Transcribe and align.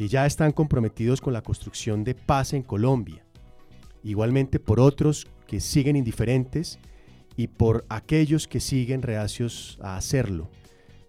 que 0.00 0.08
ya 0.08 0.24
están 0.24 0.52
comprometidos 0.52 1.20
con 1.20 1.34
la 1.34 1.42
construcción 1.42 2.04
de 2.04 2.14
paz 2.14 2.54
en 2.54 2.62
Colombia, 2.62 3.22
igualmente 4.02 4.58
por 4.58 4.80
otros 4.80 5.26
que 5.46 5.60
siguen 5.60 5.94
indiferentes 5.94 6.78
y 7.36 7.48
por 7.48 7.84
aquellos 7.90 8.48
que 8.48 8.60
siguen 8.60 9.02
reacios 9.02 9.78
a 9.82 9.98
hacerlo. 9.98 10.50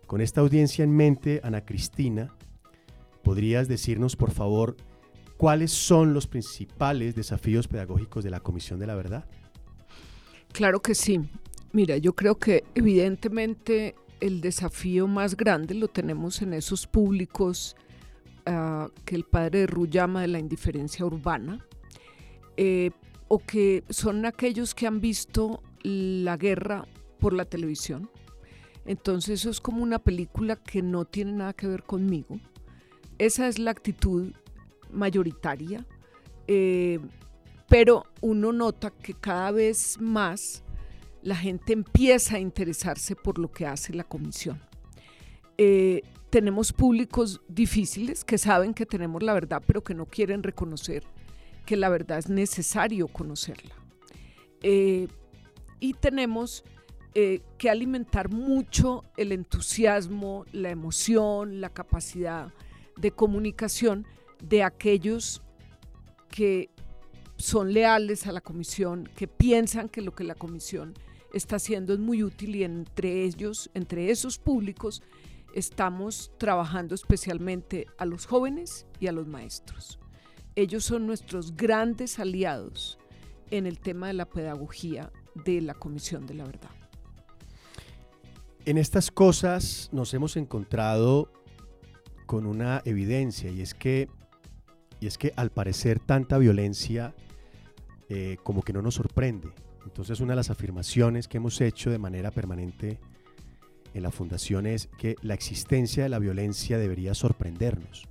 Con 0.08 0.19
esta 0.19 0.41
audiencia 0.41 0.84
en 0.84 0.94
mente, 0.94 1.40
Ana 1.41 1.63
Cristina, 1.63 2.35
¿podrías 3.24 3.69
decirnos 3.69 4.18
por 4.18 4.31
favor 4.31 4.75
¿cuáles 5.38 5.72
son 5.72 6.13
los 6.13 6.28
principales 6.28 7.16
desafíos 7.16 7.69
pedagógicos 7.69 8.25
de 8.25 8.31
la 8.31 8.41
Comisión 8.41 8.78
de 8.78 8.88
la 8.88 8.96
Verdad? 8.96 9.23
Claro 10.52 10.81
que 10.81 10.96
sí. 10.96 11.22
Mira, 11.72 11.96
yo 11.96 12.12
creo 12.12 12.38
que 12.38 12.66
evidentemente 12.75 13.96
el 14.19 14.41
desafío 14.41 15.08
más 15.08 15.38
grande 15.38 15.75
lo 15.75 15.88
tenemos 15.88 16.41
en 16.41 16.52
esos 16.52 16.88
públicos 16.88 17.78
que 19.06 19.16
el 19.16 19.23
padre 19.23 19.59
de 19.59 19.67
Ru 19.67 19.88
llama 19.88 20.22
de 20.22 20.28
la 20.28 20.39
indiferencia 20.39 21.06
urbana, 21.06 21.66
eh, 22.57 22.91
o 23.28 23.39
que 23.39 23.84
son 23.89 24.25
aquellos 24.25 24.75
que 24.75 24.88
han 24.88 25.00
visto 25.00 25.63
la 25.84 26.38
guerra 26.38 26.85
por 27.19 27.34
la 27.34 27.45
televisión. 27.45 28.09
Entonces 28.85 29.41
eso 29.41 29.50
es 29.50 29.61
como 29.61 29.84
una 29.84 30.00
película 30.00 30.56
que 30.56 30.81
no 30.81 31.06
tiene 31.06 31.34
nada 31.34 31.53
que 31.53 31.67
ver 31.67 31.84
conmigo. 31.84 32.40
Esa 33.17 33.47
es 33.47 33.59
la 33.59 33.72
actitud 33.72 34.34
mayoritaria, 34.91 35.85
eh, 36.47 37.00
pero 37.69 38.03
uno 38.22 38.51
nota 38.51 38.91
que 38.91 39.13
cada 39.13 39.51
vez 39.51 39.97
más 40.00 40.63
la 41.22 41.35
gente 41.35 41.73
empieza 41.73 42.35
a 42.35 42.40
interesarse 42.40 43.16
por 43.16 43.38
lo 43.38 43.51
que 43.51 43.66
hace 43.66 43.94
la 43.94 44.03
comisión. 44.03 44.59
Eh, 45.57 46.01
tenemos 46.31 46.74
públicos 46.74 47.42
difíciles 47.47 48.25
que 48.25 48.38
saben 48.40 48.74
que 48.74 48.88
tenemos 48.88 49.22
la 49.22 49.34
verdad, 49.34 49.62
pero 49.68 49.84
que 49.84 49.94
no 49.94 50.06
quieren 50.06 50.42
reconocer 50.42 51.03
que 51.66 51.78
la 51.78 51.90
verdad 51.90 52.18
es 52.18 52.30
necesario 52.30 53.08
conocerla. 53.08 53.75
Eh, 54.64 55.08
y 55.80 55.94
tenemos 55.94 56.64
que 57.14 57.70
alimentar 57.70 58.30
mucho 58.30 59.03
el 59.18 59.34
entusiasmo, 59.34 60.46
la 60.53 60.70
emoción, 60.70 61.59
la 61.59 61.68
capacidad 61.70 62.53
de 62.96 63.12
comunicación 63.12 64.08
de 64.41 64.64
aquellos 64.64 65.41
que 66.30 66.70
son 67.38 67.74
leales 67.74 68.28
a 68.28 68.31
la 68.31 68.41
comisión, 68.41 69.09
que 69.16 69.28
piensan 69.28 69.90
que 69.90 70.02
lo 70.02 70.14
que 70.14 70.24
la 70.24 70.36
comisión 70.36 70.94
está 71.34 71.58
haciendo 71.58 71.94
es 71.94 72.00
muy 72.00 72.24
útil 72.24 72.56
y 72.56 72.64
entre 72.64 73.24
ellos, 73.24 73.70
entre 73.74 74.12
esos 74.12 74.38
públicos, 74.38 75.02
estamos 75.53 76.31
trabajando 76.38 76.95
especialmente 76.95 77.88
a 77.97 78.06
los 78.06 78.25
jóvenes 78.25 78.85
y 79.00 79.07
a 79.07 79.12
los 79.12 79.28
maestros. 79.28 80.00
Ellos 80.56 80.84
son 80.84 81.07
nuestros 81.07 81.56
grandes 81.56 82.19
aliados 82.19 82.97
en 83.50 83.66
el 83.66 83.79
tema 83.79 84.07
de 84.07 84.13
la 84.13 84.25
pedagogía 84.25 85.11
de 85.45 85.61
la 85.61 85.73
Comisión 85.73 86.25
de 86.25 86.34
la 86.34 86.45
Verdad. 86.45 86.72
En 88.66 88.78
estas 88.78 89.11
cosas 89.11 89.90
nos 89.91 90.13
hemos 90.13 90.38
encontrado 90.38 91.31
con 92.25 92.45
una 92.45 92.81
evidencia 92.85 93.50
y 93.50 93.61
es 93.61 93.73
que 93.73 94.07
y 95.00 95.07
es 95.07 95.17
que 95.17 95.34
al 95.35 95.50
parecer 95.50 96.00
tanta 96.00 96.38
violencia 96.38 97.16
eh, 98.07 98.38
como 98.44 98.61
que 98.61 98.72
no 98.72 98.81
nos 98.81 98.95
sorprende. 98.95 99.50
Entonces 99.84 100.19
una 100.19 100.34
de 100.34 100.38
las 100.38 100.51
afirmaciones 100.51 101.28
que 101.28 101.38
hemos 101.38 101.59
hecho 101.59 101.90
de 101.90 101.97
manera 101.97 102.29
permanente 102.29 103.00
en 103.94 104.03
la 104.03 104.12
fundación 104.12 104.66
es 104.66 104.88
que 104.97 105.16
la 105.22 105.34
existencia 105.34 106.03
de 106.03 106.09
la 106.09 106.19
violencia 106.19 106.78
debería 106.78 107.13
sorprendernos. 107.13 108.07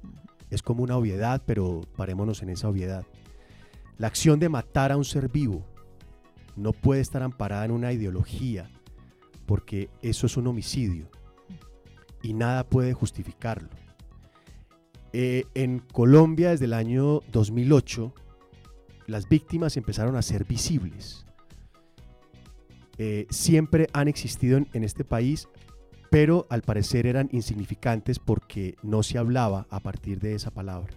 Es 0.51 0.63
como 0.63 0.83
una 0.83 0.97
obviedad, 0.97 1.43
pero 1.47 1.83
parémonos 1.97 2.43
en 2.43 2.51
esa 2.51 2.69
obviedad. 2.69 3.05
La 3.99 4.07
acción 4.07 4.41
de 4.41 4.49
matar 4.49 4.93
a 4.93 4.97
un 4.97 5.05
ser 5.05 5.29
vivo 5.29 5.65
no 6.57 6.73
puede 6.73 7.01
estar 7.01 7.23
amparada 7.23 7.65
en 7.65 7.71
una 7.71 7.93
ideología, 7.93 8.71
porque 9.47 9.89
eso 10.03 10.27
es 10.27 10.37
un 10.37 10.47
homicidio 10.47 11.09
y 12.23 12.35
nada 12.35 12.65
puede 12.65 12.93
justificarlo. 12.93 13.69
Eh, 15.13 15.45
en 15.55 15.81
Colombia, 15.81 16.51
desde 16.51 16.67
el 16.67 16.73
año 16.73 17.21
2008, 17.33 18.13
las 19.07 19.29
víctimas 19.29 19.77
empezaron 19.77 20.17
a 20.17 20.23
ser 20.23 20.45
visibles. 20.45 21.27
Eh, 22.99 23.27
siempre 23.31 23.89
han 23.93 24.09
existido 24.09 24.59
en, 24.59 24.85
este 24.85 25.05
país, 25.05 25.49
pero 26.11 26.47
al 26.51 26.63
parecer 26.63 27.07
eran 27.07 27.29
insignificantes 27.33 28.19
porque 28.19 28.77
no 28.83 29.03
se 29.03 29.19
hablaba 29.19 29.67
a 29.71 29.81
partir 29.81 30.21
de 30.21 30.35
esa 30.35 30.51
palabra. 30.51 30.93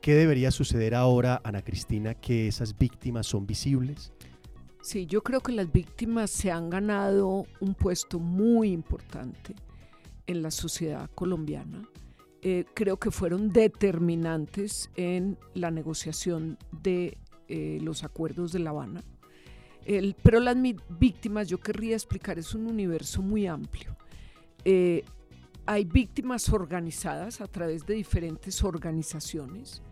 ¿Qué 0.00 0.14
debería 0.14 0.50
suceder 0.50 0.94
ahora, 0.94 1.40
Ana 1.44 1.62
Cristina, 1.62 2.14
que 2.14 2.46
esas 2.46 2.76
víctimas 2.76 3.26
son 3.26 3.46
visibles? 3.46 4.12
Sí, 4.82 5.06
yo 5.06 5.22
creo 5.22 5.40
que 5.40 5.52
las 5.52 5.72
víctimas 5.72 6.30
se 6.30 6.50
han 6.50 6.68
ganado 6.68 7.46
un 7.60 7.74
puesto 7.74 8.18
muy 8.18 8.70
importante 8.70 9.54
en 10.26 10.42
la 10.42 10.50
sociedad 10.50 11.08
colombiana 11.14 11.88
eh, 12.46 12.66
creo 12.74 12.98
que 12.98 13.10
fueron 13.10 13.48
determinantes 13.48 14.90
en 14.96 15.38
la 15.54 15.70
negociación 15.70 16.58
de 16.82 17.16
eh, 17.48 17.78
los 17.80 18.04
acuerdos 18.04 18.52
de 18.52 18.58
La 18.58 18.68
Habana. 18.68 19.02
Pero 20.22 20.40
las 20.40 20.56
víctimas, 20.88 21.48
yo 21.48 21.58
querría 21.58 21.94
explicar, 21.94 22.38
es 22.38 22.54
un 22.54 22.66
universo 22.66 23.22
muy 23.22 23.46
amplio. 23.46 23.96
Eh, 24.64 25.04
hay 25.66 25.84
víctimas 25.84 26.48
organizadas 26.48 27.40
a 27.40 27.46
través 27.46 27.86
de 27.86 27.94
diferentes 27.94 28.62
organizaciones. 28.62 29.82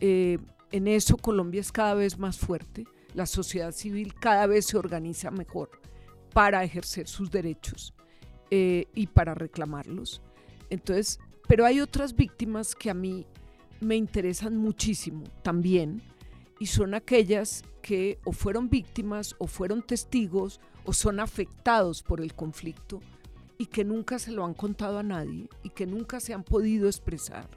en 0.00 0.88
eso 0.88 1.16
Colombia 1.16 1.60
es 1.60 1.72
cada 1.72 1.94
vez 1.94 2.18
más 2.18 2.38
fuerte, 2.38 2.86
la 3.14 3.26
sociedad 3.26 3.72
civil 3.72 4.14
cada 4.14 4.46
vez 4.46 4.66
se 4.66 4.78
organiza 4.78 5.30
mejor 5.30 5.70
para 6.32 6.62
ejercer 6.64 7.08
sus 7.08 7.30
derechos 7.30 7.94
eh, 8.50 8.86
y 8.94 9.06
para 9.06 9.34
reclamarlos. 9.34 10.22
Entonces, 10.70 11.18
pero 11.48 11.64
hay 11.64 11.80
otras 11.80 12.14
víctimas 12.14 12.74
que 12.74 12.90
a 12.90 12.94
mí 12.94 13.26
me 13.80 13.96
interesan 13.96 14.56
muchísimo 14.56 15.24
también 15.42 16.02
y 16.60 16.66
son 16.66 16.94
aquellas 16.94 17.64
que 17.82 18.20
o 18.24 18.32
fueron 18.32 18.68
víctimas 18.68 19.34
o 19.38 19.48
fueron 19.48 19.82
testigos 19.82 20.60
o 20.84 20.92
son 20.92 21.18
afectados 21.18 22.02
por 22.02 22.20
el 22.20 22.34
conflicto 22.34 23.00
y 23.58 23.66
que 23.66 23.82
nunca 23.82 24.18
se 24.18 24.30
lo 24.30 24.44
han 24.44 24.54
contado 24.54 24.98
a 24.98 25.02
nadie 25.02 25.48
y 25.62 25.70
que 25.70 25.86
nunca 25.86 26.20
se 26.20 26.34
han 26.34 26.44
podido 26.44 26.86
expresar 26.86 27.48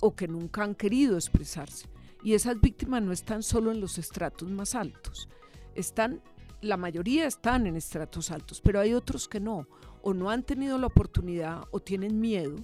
o 0.00 0.16
que 0.16 0.26
nunca 0.28 0.64
han 0.64 0.74
querido 0.74 1.16
expresarse. 1.16 1.88
Y 2.24 2.34
esas 2.34 2.60
víctimas 2.60 3.02
no 3.02 3.12
están 3.12 3.42
solo 3.42 3.70
en 3.70 3.80
los 3.80 3.98
estratos 3.98 4.50
más 4.50 4.74
altos, 4.74 5.28
están, 5.74 6.22
la 6.60 6.76
mayoría 6.76 7.26
están 7.26 7.66
en 7.66 7.76
estratos 7.76 8.30
altos, 8.30 8.60
pero 8.62 8.80
hay 8.80 8.94
otros 8.94 9.28
que 9.28 9.40
no, 9.40 9.68
o 10.02 10.14
no 10.14 10.30
han 10.30 10.42
tenido 10.42 10.78
la 10.78 10.86
oportunidad 10.86 11.64
o 11.70 11.80
tienen 11.80 12.18
miedo. 12.20 12.56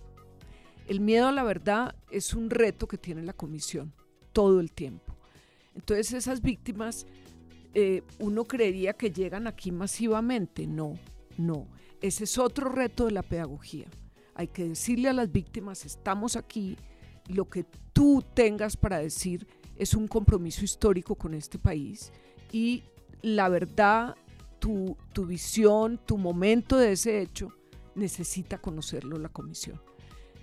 El 0.89 1.01
miedo 1.01 1.29
a 1.29 1.33
la 1.33 1.45
verdad 1.45 1.95
es 2.11 2.35
un 2.35 2.51
reto 2.51 2.89
que 2.89 2.99
tiene 2.99 3.23
la 3.23 3.35
comisión 3.35 3.95
todo 4.33 4.59
el 4.59 4.73
tiempo. 4.73 5.12
Entonces 5.75 6.13
esas 6.13 6.43
víctimas, 6.43 7.07
eh, 7.75 8.03
uno 8.19 8.45
creería 8.45 8.93
que 8.93 9.11
llegan 9.11 9.47
aquí 9.47 9.73
masivamente. 9.73 10.67
No, 10.67 10.99
no. 11.39 11.67
Ese 12.01 12.25
es 12.25 12.39
otro 12.39 12.69
reto 12.69 13.07
de 13.07 13.13
la 13.13 13.23
pedagogía. 13.23 13.87
Hay 14.35 14.49
que 14.49 14.69
decirle 14.69 15.09
a 15.09 15.13
las 15.13 15.31
víctimas, 15.31 15.85
estamos 15.85 16.37
aquí, 16.37 16.77
lo 17.29 17.49
que 17.49 17.65
tú 17.93 18.25
tengas 18.35 18.77
para 18.77 18.99
decir 18.99 19.47
es 19.77 19.95
un 19.95 20.09
compromiso 20.09 20.65
histórico 20.65 21.15
con 21.15 21.35
este 21.35 21.59
país 21.59 22.13
y 22.51 22.83
la 23.23 23.49
verdad, 23.49 24.17
tu, 24.59 24.97
tu 25.13 25.27
visión, 25.27 26.01
tu 26.05 26.19
momento 26.19 26.77
de 26.77 26.93
ese 26.93 27.21
hecho, 27.21 27.53
necesita 27.95 28.59
conocerlo 28.59 29.19
la 29.19 29.29
comisión. 29.29 29.81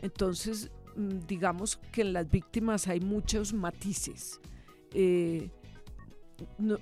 Entonces, 0.02 0.72
mm, 0.96 1.28
digamos 1.28 1.78
que 1.92 2.02
en 2.02 2.14
las 2.14 2.30
víctimas 2.30 2.88
hay 2.88 3.00
muchos 3.00 3.54
matices. 3.54 4.40
Eh, 4.94 5.50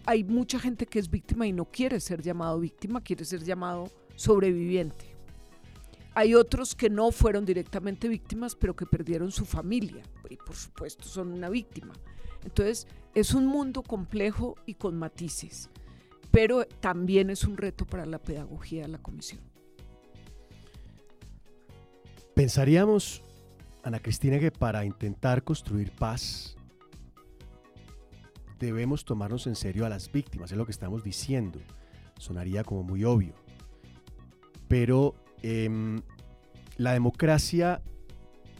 hay 0.06 0.24
mucha 0.24 0.59
gente 0.59 0.86
que 0.86 1.00
es 1.00 1.09
víctima 1.09 1.48
y 1.48 1.54
no 1.54 1.65
quiere 1.65 2.00
ser 2.00 2.21
llamado 2.21 2.59
víctima, 2.59 3.01
quiere 3.01 3.25
ser 3.25 3.44
llamado 3.44 3.92
sobreviviente. 4.15 5.15
Hay 6.13 6.33
otros 6.33 6.75
que 6.75 6.89
no 6.89 7.12
fueron 7.12 7.45
directamente 7.45 8.07
víctimas, 8.07 8.56
pero 8.56 8.75
que 8.75 8.86
perdieron 8.86 9.31
su 9.31 9.45
familia 9.45 10.04
y 10.30 10.36
por 10.36 10.56
supuesto 10.56 11.04
son 11.04 11.31
una 11.31 11.50
víctima. 11.50 11.94
Entonces 12.44 12.88
es 13.13 13.33
un 13.33 13.45
mundo 13.45 13.83
complejo 13.83 14.56
y 14.65 14.75
con 14.75 14.98
matices, 14.98 15.69
pero 16.31 16.65
también 16.65 17.30
es 17.30 17.44
un 17.44 17.57
reto 17.57 17.86
para 17.86 18.06
la 18.06 18.19
pedagogía 18.19 18.83
de 18.83 18.88
la 18.89 18.98
comisión. 18.98 19.42
Pensaríamos, 22.33 23.21
Ana 23.83 24.00
Cristina, 24.00 24.39
que 24.39 24.51
para 24.51 24.86
intentar 24.86 25.44
construir 25.44 25.92
paz 25.92 26.56
debemos 28.59 29.06
tomarnos 29.06 29.48
en 29.48 29.56
serio 29.56 29.86
a 29.86 29.89
las 29.89 30.12
víctimas, 30.12 30.51
es 30.51 30.57
lo 30.57 30.65
que 30.65 30.71
estamos 30.71 31.04
diciendo. 31.04 31.59
Sonaría 32.18 32.63
como 32.63 32.83
muy 32.83 33.04
obvio. 33.04 33.33
Pero 34.68 35.15
em, 35.44 36.01
la 36.77 36.94
democracia 36.94 37.81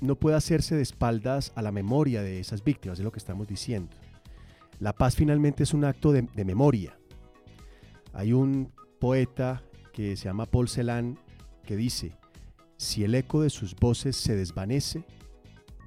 no 0.02 0.16
puede 0.16 0.38
hacerse 0.38 0.76
de 0.76 0.82
espaldas 0.82 1.52
a 1.56 1.62
la 1.62 1.72
memoria 1.72 2.22
de 2.22 2.40
esas 2.40 2.64
víctimas, 2.64 3.00
es 3.00 3.06
lo 3.06 3.12
que 3.12 3.20
estamos 3.20 3.48
diciendo. 3.48 3.96
La 4.80 4.94
paz 4.94 5.16
finalmente 5.16 5.64
es 5.64 5.74
un 5.74 5.86
acto 5.86 6.12
de, 6.12 6.22
de 6.22 6.46
memoria. 6.46 6.98
Hay 8.14 8.34
un 8.34 8.72
poeta 9.00 9.64
que 9.94 10.16
se 10.16 10.26
llama 10.26 10.46
Paul 10.46 10.70
Celan 10.70 11.18
que 11.66 11.76
dice, 11.76 12.14
si 12.78 13.04
el 13.04 13.16
eco 13.16 13.42
de 13.42 13.50
sus 13.50 13.76
voces 13.76 14.16
se 14.16 14.36
desvanece, 14.36 15.04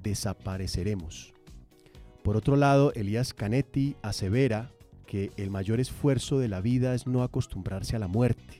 desapareceremos. 0.03 1.33
Por 2.23 2.37
otro 2.37 2.55
lado, 2.55 2.93
Elías 2.93 3.33
Canetti 3.33 3.95
asevera 4.01 4.71
que 5.07 5.31
el 5.37 5.49
mayor 5.49 5.79
esfuerzo 5.79 6.39
de 6.39 6.47
la 6.47 6.61
vida 6.61 6.93
es 6.93 7.07
no 7.07 7.23
acostumbrarse 7.23 7.95
a 7.95 7.99
la 7.99 8.07
muerte. 8.07 8.59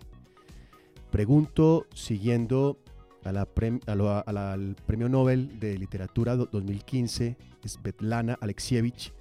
Pregunto, 1.12 1.86
siguiendo 1.94 2.80
al 3.24 4.76
Premio 4.86 5.10
Nobel 5.10 5.60
de 5.60 5.78
Literatura 5.78 6.36
2015, 6.36 7.38
Svetlana 7.66 8.38
Alexievich, 8.42 9.14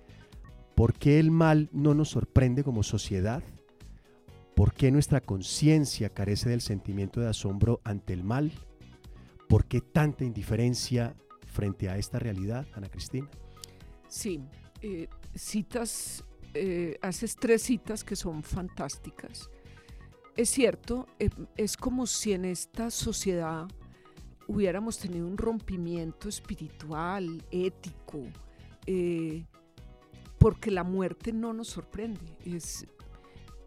¿por 0.74 0.94
qué 0.94 1.18
el 1.20 1.30
mal 1.30 1.68
no 1.72 1.94
nos 1.94 2.08
sorprende 2.08 2.64
como 2.64 2.82
sociedad? 2.82 3.42
¿Por 4.54 4.72
qué 4.72 4.90
nuestra 4.90 5.20
conciencia 5.20 6.08
carece 6.08 6.48
del 6.48 6.62
sentimiento 6.62 7.20
de 7.20 7.28
asombro 7.28 7.80
ante 7.84 8.14
el 8.14 8.24
mal? 8.24 8.52
¿Por 9.48 9.66
qué 9.66 9.80
tanta 9.80 10.24
indiferencia 10.24 11.14
frente 11.46 11.88
a 11.88 11.98
esta 11.98 12.18
realidad, 12.18 12.66
Ana 12.74 12.88
Cristina? 12.88 13.28
Sí, 14.10 14.40
eh, 14.82 15.08
citas, 15.36 16.24
eh, 16.52 16.98
haces 17.00 17.36
tres 17.36 17.62
citas 17.62 18.02
que 18.02 18.16
son 18.16 18.42
fantásticas. 18.42 19.48
Es 20.36 20.50
cierto, 20.50 21.06
eh, 21.20 21.30
es 21.56 21.76
como 21.76 22.08
si 22.08 22.32
en 22.32 22.44
esta 22.44 22.90
sociedad 22.90 23.68
hubiéramos 24.48 24.98
tenido 24.98 25.28
un 25.28 25.38
rompimiento 25.38 26.28
espiritual, 26.28 27.40
ético, 27.52 28.24
porque 30.38 30.72
la 30.72 30.82
muerte 30.82 31.32
no 31.32 31.52
nos 31.52 31.68
sorprende. 31.68 32.36
Es, 32.44 32.84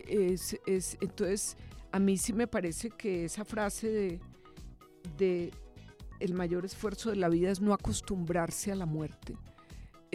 es, 0.06 0.98
entonces, 1.00 1.56
a 1.94 2.00
mí 2.00 2.18
sí 2.18 2.34
me 2.34 2.48
parece 2.48 2.90
que 2.90 3.24
esa 3.24 3.46
frase 3.46 3.88
de, 3.88 4.20
de 5.18 5.52
el 6.20 6.34
mayor 6.34 6.66
esfuerzo 6.66 7.12
de 7.12 7.16
la 7.16 7.30
vida 7.30 7.50
es 7.50 7.62
no 7.62 7.74
acostumbrarse 7.74 8.74
a 8.74 8.76
la 8.76 8.86
muerte 8.86 9.38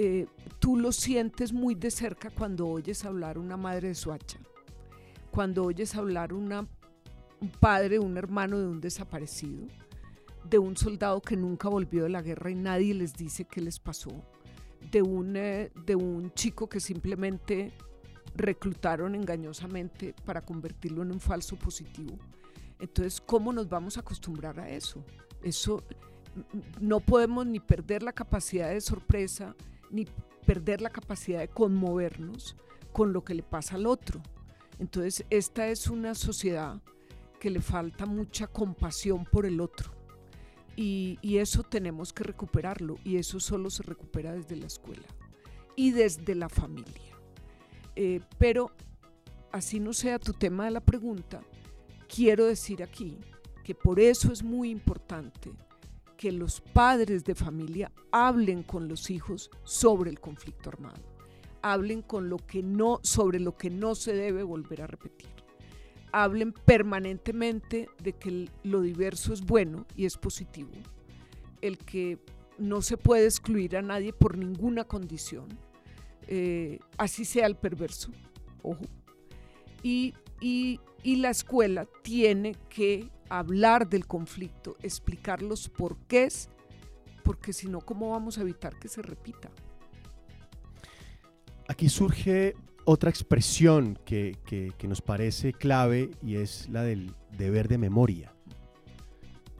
eh, 0.00 0.28
tú 0.60 0.76
lo 0.76 0.92
sientes 0.92 1.52
muy 1.52 1.74
de 1.74 1.90
cerca 1.90 2.30
cuando 2.30 2.68
oyes 2.68 3.04
hablar 3.04 3.36
una 3.36 3.56
madre 3.56 3.88
de 3.88 3.94
Suacha, 3.96 4.38
cuando 5.32 5.64
oyes 5.64 5.96
hablar 5.96 6.32
una, 6.32 6.68
un 7.40 7.48
padre, 7.48 7.98
un 7.98 8.16
hermano 8.16 8.60
de 8.60 8.68
un 8.68 8.80
desaparecido, 8.80 9.66
de 10.48 10.56
un 10.56 10.76
soldado 10.76 11.20
que 11.20 11.36
nunca 11.36 11.68
volvió 11.68 12.04
de 12.04 12.10
la 12.10 12.22
guerra 12.22 12.48
y 12.48 12.54
nadie 12.54 12.94
les 12.94 13.12
dice 13.12 13.44
qué 13.44 13.60
les 13.60 13.80
pasó, 13.80 14.10
de 14.88 15.02
un, 15.02 15.36
eh, 15.36 15.72
de 15.84 15.96
un 15.96 16.32
chico 16.32 16.68
que 16.68 16.78
simplemente 16.78 17.72
reclutaron 18.36 19.16
engañosamente 19.16 20.14
para 20.24 20.42
convertirlo 20.42 21.02
en 21.02 21.10
un 21.10 21.18
falso 21.18 21.56
positivo. 21.56 22.16
Entonces, 22.78 23.20
¿cómo 23.20 23.52
nos 23.52 23.68
vamos 23.68 23.96
a 23.96 24.02
acostumbrar 24.02 24.60
a 24.60 24.70
eso? 24.70 25.04
Eso 25.42 25.82
no 26.80 27.00
podemos 27.00 27.44
ni 27.46 27.58
perder 27.58 28.04
la 28.04 28.12
capacidad 28.12 28.68
de 28.70 28.80
sorpresa, 28.80 29.56
ni 29.90 30.06
perder 30.46 30.80
la 30.80 30.90
capacidad 30.90 31.40
de 31.40 31.48
conmovernos 31.48 32.56
con 32.92 33.12
lo 33.12 33.24
que 33.24 33.34
le 33.34 33.42
pasa 33.42 33.76
al 33.76 33.86
otro. 33.86 34.20
Entonces, 34.78 35.24
esta 35.30 35.68
es 35.68 35.88
una 35.88 36.14
sociedad 36.14 36.80
que 37.38 37.50
le 37.50 37.60
falta 37.60 38.06
mucha 38.06 38.46
compasión 38.46 39.24
por 39.24 39.46
el 39.46 39.60
otro. 39.60 39.92
Y, 40.76 41.18
eso 41.22 41.64
tenemos 41.64 42.12
que 42.12 42.24
recuperarlo. 42.24 42.96
Y 43.04 43.16
eso 43.16 43.40
solo 43.40 43.68
se 43.70 43.82
recupera 43.82 44.32
desde 44.32 44.56
la 44.56 44.66
escuela 44.66 45.06
y 45.76 45.90
desde 45.90 46.34
la 46.34 46.48
familia. 46.48 47.16
Eh, 47.96 48.20
pero, 48.38 48.70
así 49.50 49.80
no 49.80 49.92
sea 49.92 50.18
tu 50.18 50.32
tema 50.32 50.66
de 50.66 50.70
la 50.70 50.80
pregunta, 50.80 51.40
quiero 52.08 52.46
decir 52.46 52.82
aquí 52.82 53.18
que 53.64 53.74
por 53.74 54.00
eso 54.00 54.32
es 54.32 54.42
muy 54.42 54.70
importante 54.70 55.52
que 56.18 56.32
los 56.32 56.60
padres 56.60 57.24
de 57.24 57.36
familia 57.36 57.92
hablen 58.10 58.64
con 58.64 58.88
los 58.88 59.08
hijos 59.08 59.50
sobre 59.62 60.10
el 60.10 60.18
conflicto 60.18 60.68
armado, 60.68 61.00
hablen 61.62 62.02
con 62.02 62.28
lo 62.28 62.38
que 62.38 62.60
no, 62.60 62.98
sobre 63.04 63.38
lo 63.38 63.56
que 63.56 63.70
no 63.70 63.94
se 63.94 64.14
debe 64.14 64.42
volver 64.42 64.82
a 64.82 64.88
repetir, 64.88 65.30
hablen 66.10 66.52
permanentemente 66.52 67.88
de 68.02 68.12
que 68.14 68.50
lo 68.64 68.80
diverso 68.80 69.32
es 69.32 69.42
bueno 69.42 69.86
y 69.94 70.06
es 70.06 70.16
positivo, 70.16 70.72
el 71.62 71.78
que 71.78 72.18
no 72.58 72.82
se 72.82 72.96
puede 72.96 73.24
excluir 73.24 73.76
a 73.76 73.82
nadie 73.82 74.12
por 74.12 74.36
ninguna 74.36 74.82
condición, 74.82 75.46
eh, 76.26 76.80
así 76.96 77.24
sea 77.24 77.46
el 77.46 77.54
perverso, 77.54 78.10
ojo, 78.62 78.84
y, 79.84 80.14
y 80.40 80.80
la 81.04 81.30
escuela 81.30 81.86
tiene 82.02 82.54
que 82.68 83.10
hablar 83.28 83.88
del 83.88 84.06
conflicto, 84.06 84.76
explicar 84.82 85.42
los 85.42 85.68
porqués, 85.68 86.48
porque 87.22 87.52
si 87.52 87.68
no, 87.68 87.80
¿cómo 87.80 88.10
vamos 88.10 88.38
a 88.38 88.42
evitar 88.42 88.78
que 88.78 88.88
se 88.88 89.02
repita? 89.02 89.50
Aquí 91.68 91.88
surge 91.88 92.54
otra 92.84 93.10
expresión 93.10 93.98
que, 94.06 94.36
nos 94.84 95.02
parece 95.02 95.52
clave 95.52 96.10
y 96.22 96.36
es 96.36 96.68
la 96.70 96.82
del 96.82 97.14
deber 97.36 97.68
de 97.68 97.76
memoria. 97.76 98.32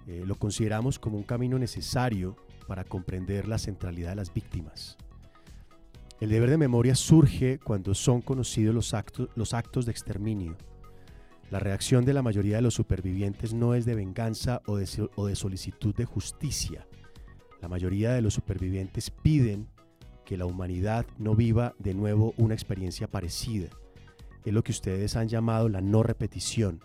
Eh, 0.06 0.24
lo 0.26 0.36
consideramos 0.36 0.98
como 0.98 1.18
un 1.18 1.24
camino 1.24 1.58
necesario 1.58 2.36
para 2.66 2.84
comprender 2.84 3.46
la 3.46 3.58
centralidad 3.58 4.10
de 4.10 4.16
las 4.16 4.32
víctimas. 4.32 4.96
El 6.20 6.30
deber 6.30 6.48
de 6.48 6.56
memoria 6.56 6.94
surge 6.94 7.58
cuando 7.58 7.94
son 7.94 8.22
conocidos 8.22 8.74
los 8.74 8.94
actos, 8.94 9.28
los 9.36 9.52
actos 9.52 9.84
de 9.84 9.92
exterminio. 9.92 10.56
La 11.50 11.58
reacción 11.58 12.04
de 12.04 12.12
la 12.12 12.22
mayoría 12.22 12.56
de 12.56 12.62
los 12.62 12.74
supervivientes 12.74 13.54
no 13.54 13.74
es 13.74 13.86
de 13.86 13.94
venganza 13.94 14.60
o 14.66 14.76
de, 14.76 14.86
solicitud 15.34 15.94
de 15.94 16.04
justicia. 16.04 16.86
La 17.62 17.68
mayoría 17.68 18.12
de 18.12 18.20
los 18.20 18.34
supervivientes 18.34 19.10
piden 19.10 19.66
que 20.26 20.36
la 20.36 20.44
humanidad 20.44 21.06
no 21.16 21.34
viva 21.34 21.74
de 21.78 21.94
nuevo 21.94 22.34
una 22.36 22.52
experiencia 22.52 23.08
parecida. 23.08 23.70
Es 24.44 24.52
lo 24.52 24.62
que 24.62 24.72
ustedes 24.72 25.16
han 25.16 25.28
llamado 25.28 25.70
la 25.70 25.80
no 25.80 26.02
repetición 26.02 26.80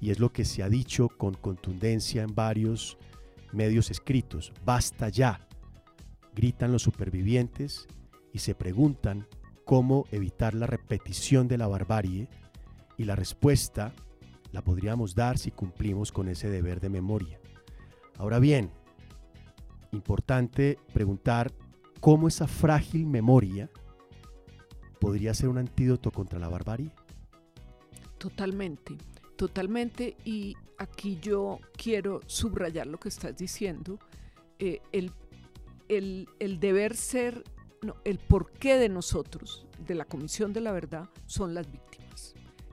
y 0.00 0.10
es 0.10 0.18
lo 0.18 0.32
que 0.32 0.44
se 0.44 0.64
ha 0.64 0.68
dicho 0.68 1.08
con 1.08 1.34
contundencia 1.34 2.24
en 2.24 2.34
varios 2.34 2.98
medios 3.52 3.92
escritos. 3.92 4.52
Basta 4.64 5.08
ya, 5.10 5.46
gritan 6.34 6.72
los 6.72 6.82
supervivientes 6.82 7.86
y 8.32 8.40
se 8.40 8.56
preguntan 8.56 9.28
cómo 9.64 10.06
evitar 10.10 10.54
la 10.54 10.66
repetición 10.66 11.46
de 11.46 11.58
la 11.58 11.68
barbarie 11.68 12.28
y 12.96 13.04
la 13.04 13.16
respuesta 13.16 13.92
la 14.52 14.62
podríamos 14.62 15.14
dar 15.14 15.38
si 15.38 15.50
cumplimos 15.50 16.12
con 16.12 16.28
ese 16.28 16.48
deber 16.48 16.80
de 16.80 16.88
memoria. 16.88 17.38
Ahora 18.16 18.38
bien, 18.38 18.70
importante 19.92 20.78
preguntar 20.92 21.52
cómo 22.00 22.28
esa 22.28 22.46
frágil 22.46 23.06
memoria 23.06 23.70
podría 25.00 25.34
ser 25.34 25.48
un 25.48 25.58
antídoto 25.58 26.10
contra 26.10 26.38
la 26.38 26.48
barbarie. 26.48 26.90
Totalmente, 28.18 28.96
totalmente. 29.36 30.16
Y 30.24 30.54
aquí 30.78 31.18
yo 31.20 31.60
quiero 31.76 32.20
subrayar 32.26 32.86
lo 32.86 32.98
que 32.98 33.08
estás 33.08 33.36
diciendo. 33.36 33.98
Eh, 34.58 34.80
el, 34.92 35.12
el, 35.88 36.60
deber 36.60 36.96
ser, 36.96 37.44
no, 37.82 37.96
el 38.04 38.18
porqué 38.18 38.76
de 38.76 38.88
nosotros, 38.88 39.66
de 39.86 39.94
la 39.94 40.06
Comisión 40.06 40.52
de 40.52 40.60
la 40.60 40.72
Verdad, 40.72 41.08
son 41.26 41.54
las 41.54 41.70
víctimas. 41.70 42.05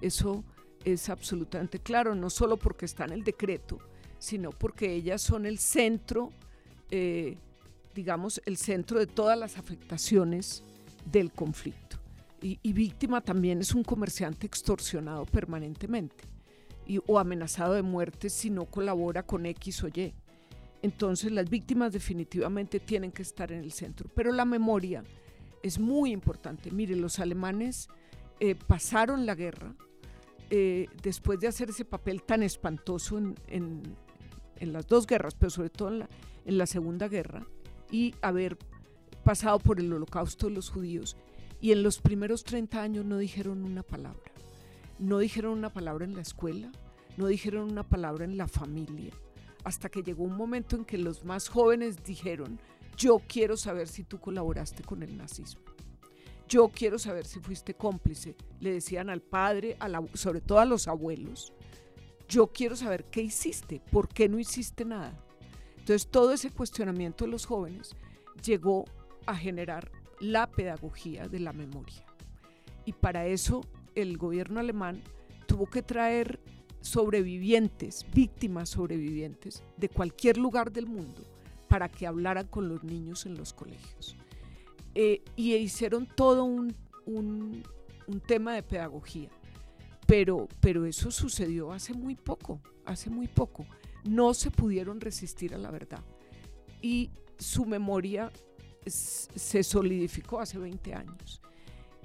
Eso 0.04 0.44
es 0.86 1.10
absolutamente 1.10 1.80
claro, 1.80 2.14
no 2.16 2.30
solo 2.30 2.58
porque 2.58 2.86
está 2.86 3.06
en 3.06 3.14
el 3.14 3.24
decreto, 3.24 3.80
sino 4.20 4.52
porque 4.52 4.94
ellas 4.94 5.22
son 5.22 5.46
el 5.46 5.60
centro 5.60 6.32
eh, 6.92 7.38
digamos, 7.94 8.42
el 8.46 8.58
centro 8.58 9.00
de 9.00 9.08
todas 9.08 9.38
las 9.38 9.58
afectaciones 9.58 10.64
del 11.12 11.32
conflicto. 11.32 11.98
Y, 12.42 12.74
víctima 12.74 13.22
también 13.22 13.62
es 13.62 13.74
un 13.74 13.84
comerciante 13.84 14.46
extorsionado 14.46 15.26
permanentemente 15.26 16.26
y, 16.86 17.00
o 17.08 17.18
amenazado 17.18 17.74
de 17.74 17.82
muerte 17.82 18.30
si 18.30 18.50
no 18.50 18.66
colabora 18.66 19.24
con 19.24 19.46
X 19.46 19.84
o 19.86 19.88
Y. 19.88 20.14
Entonces 20.82 21.32
las 21.32 21.50
víctimas 21.50 21.94
definitivamente 21.94 22.82
tienen 22.82 23.14
que 23.14 23.22
estar 23.22 23.54
en 23.54 23.60
el 23.64 23.72
centro. 23.72 24.10
Pero 24.14 24.34
la 24.34 24.44
memoria 24.44 25.06
es 25.64 25.80
muy 25.80 26.12
importante. 26.12 26.70
Mire, 26.70 26.98
los 26.98 27.18
alemanes 27.20 27.88
eh, 28.42 28.56
pasaron 28.56 29.26
la 29.26 29.36
guerra 29.36 29.74
eh, 30.56 30.86
después 31.02 31.40
de 31.40 31.48
hacer 31.48 31.72
ese 31.72 31.84
papel 31.84 32.22
tan 32.22 32.44
espantoso 32.44 33.18
en, 33.18 33.98
las 34.60 34.86
dos 34.86 35.08
guerras, 35.08 35.34
pero 35.34 35.50
sobre 35.50 35.72
todo 35.72 35.88
en 35.88 35.98
la, 35.98 36.10
en 36.46 36.58
la 36.60 36.68
Segunda 36.68 37.08
Guerra, 37.08 37.48
y 37.90 38.14
haber 38.22 38.60
pasado 39.24 39.58
por 39.58 39.80
el 39.80 39.92
holocausto 39.92 40.46
de 40.46 40.54
los 40.54 40.70
judíos. 40.70 41.18
Y 41.60 41.72
en 41.72 41.82
los 41.82 42.00
primeros 42.00 42.44
30 42.44 42.84
años 42.84 43.04
no 43.04 43.18
dijeron 43.18 43.64
una 43.64 43.82
palabra. 43.82 44.32
No 45.00 45.18
dijeron 45.18 45.54
una 45.54 45.74
palabra 45.74 46.06
en 46.06 46.14
la 46.14 46.22
escuela, 46.22 46.72
no 47.18 47.26
dijeron 47.26 47.72
una 47.72 47.82
palabra 47.82 48.24
en 48.24 48.38
la 48.38 48.48
familia, 48.48 49.14
hasta 49.64 49.90
que 49.90 50.04
llegó 50.04 50.24
un 50.24 50.38
momento 50.38 50.76
en 50.76 50.86
que 50.86 51.00
los 51.00 51.26
más 51.26 51.50
jóvenes 51.50 52.04
dijeron, 52.04 52.60
yo 52.96 53.14
quiero 53.28 53.58
saber 53.58 53.88
si 53.88 54.04
tú 54.04 54.20
colaboraste 54.20 54.84
con 54.84 55.02
el 55.02 55.18
nazismo. 55.18 55.64
Yo 56.54 56.70
quiero 56.70 57.00
saber 57.00 57.26
si 57.26 57.40
fuiste 57.40 57.74
cómplice. 57.74 58.36
Le 58.60 58.74
decían 58.74 59.10
al 59.10 59.22
padre, 59.22 59.76
a 59.80 59.90
sobre 60.14 60.40
todo 60.40 60.60
a 60.60 60.66
los 60.66 60.88
abuelos. 60.88 61.52
Yo 62.30 62.54
quiero 62.54 62.76
saber 62.76 63.06
qué 63.06 63.24
hiciste, 63.24 63.82
por 63.92 64.08
qué 64.08 64.30
no 64.30 64.38
hiciste 64.38 64.86
nada. 64.86 65.20
Entonces 65.80 66.06
todo 66.12 66.32
ese 66.32 66.52
cuestionamiento 66.52 67.26
de 67.26 67.32
los 67.32 67.48
jóvenes 67.48 67.96
llegó 68.44 68.86
a 69.26 69.36
generar 69.36 69.92
la 70.20 70.46
pedagogía 70.46 71.28
de 71.28 71.40
la 71.40 71.54
memoria. 71.54 72.06
Y 72.86 72.94
para 72.94 73.26
eso 73.26 73.62
el 73.96 74.20
gobierno 74.20 74.60
alemán 74.60 75.02
tuvo 75.48 75.66
que 75.66 75.82
traer 75.82 76.40
sobrevivientes, 76.82 78.06
víctimas 78.14 78.70
sobrevivientes 78.70 79.64
de 79.78 79.90
cualquier 79.90 80.38
lugar 80.38 80.72
del 80.72 80.86
mundo 80.86 81.26
para 81.68 81.90
que 81.90 82.06
hablaran 82.06 82.46
con 82.46 82.70
los 82.70 82.84
niños 82.84 83.26
en 83.26 83.40
los 83.40 83.54
colegios. 83.54 84.16
Eh, 84.96 85.24
y 85.36 85.56
hicieron 85.56 86.08
todo 86.08 86.44
un, 86.44 86.76
un, 87.06 87.64
tema 88.28 88.54
de 88.54 88.64
pedagogía. 88.64 89.30
Pero, 90.06 90.48
pero 90.60 90.86
eso 90.86 91.10
sucedió 91.10 91.72
hace 91.72 91.94
muy 91.94 92.16
poco, 92.16 92.62
hace 92.86 93.10
muy 93.10 93.28
poco 93.28 93.66
no 94.04 94.34
se 94.34 94.52
pudieron 94.52 95.02
resistir 95.02 95.54
a 95.54 95.58
la 95.58 95.72
verdad. 95.72 96.04
Y 96.82 97.12
su 97.38 97.66
memoria 97.66 98.32
se 98.86 99.64
solidificó 99.64 100.40
hace 100.40 100.58
20 100.58 100.94
años. 100.94 101.42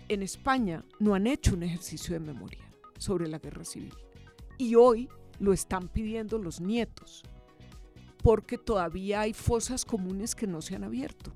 En 0.09 0.23
España 0.23 0.85
no 1.00 1.14
han 1.14 1.26
hecho 1.26 1.54
un 1.54 1.64
ejercicio 1.64 2.14
de 2.14 2.21
memoria 2.21 2.71
sobre 2.99 3.28
la 3.28 3.38
guerra 3.38 3.64
civil. 3.64 3.95
Y 4.57 4.75
hoy 4.75 5.09
lo 5.40 5.52
están 5.52 5.88
pidiendo 5.88 6.38
los 6.38 6.61
nietos, 6.61 7.23
porque 8.23 8.59
todavía 8.59 9.21
hay 9.21 9.33
fosas 9.33 9.85
comunes 9.85 10.35
que 10.35 10.47
no 10.47 10.62
se 10.62 10.76
han 10.76 10.85
abierto. 10.85 11.33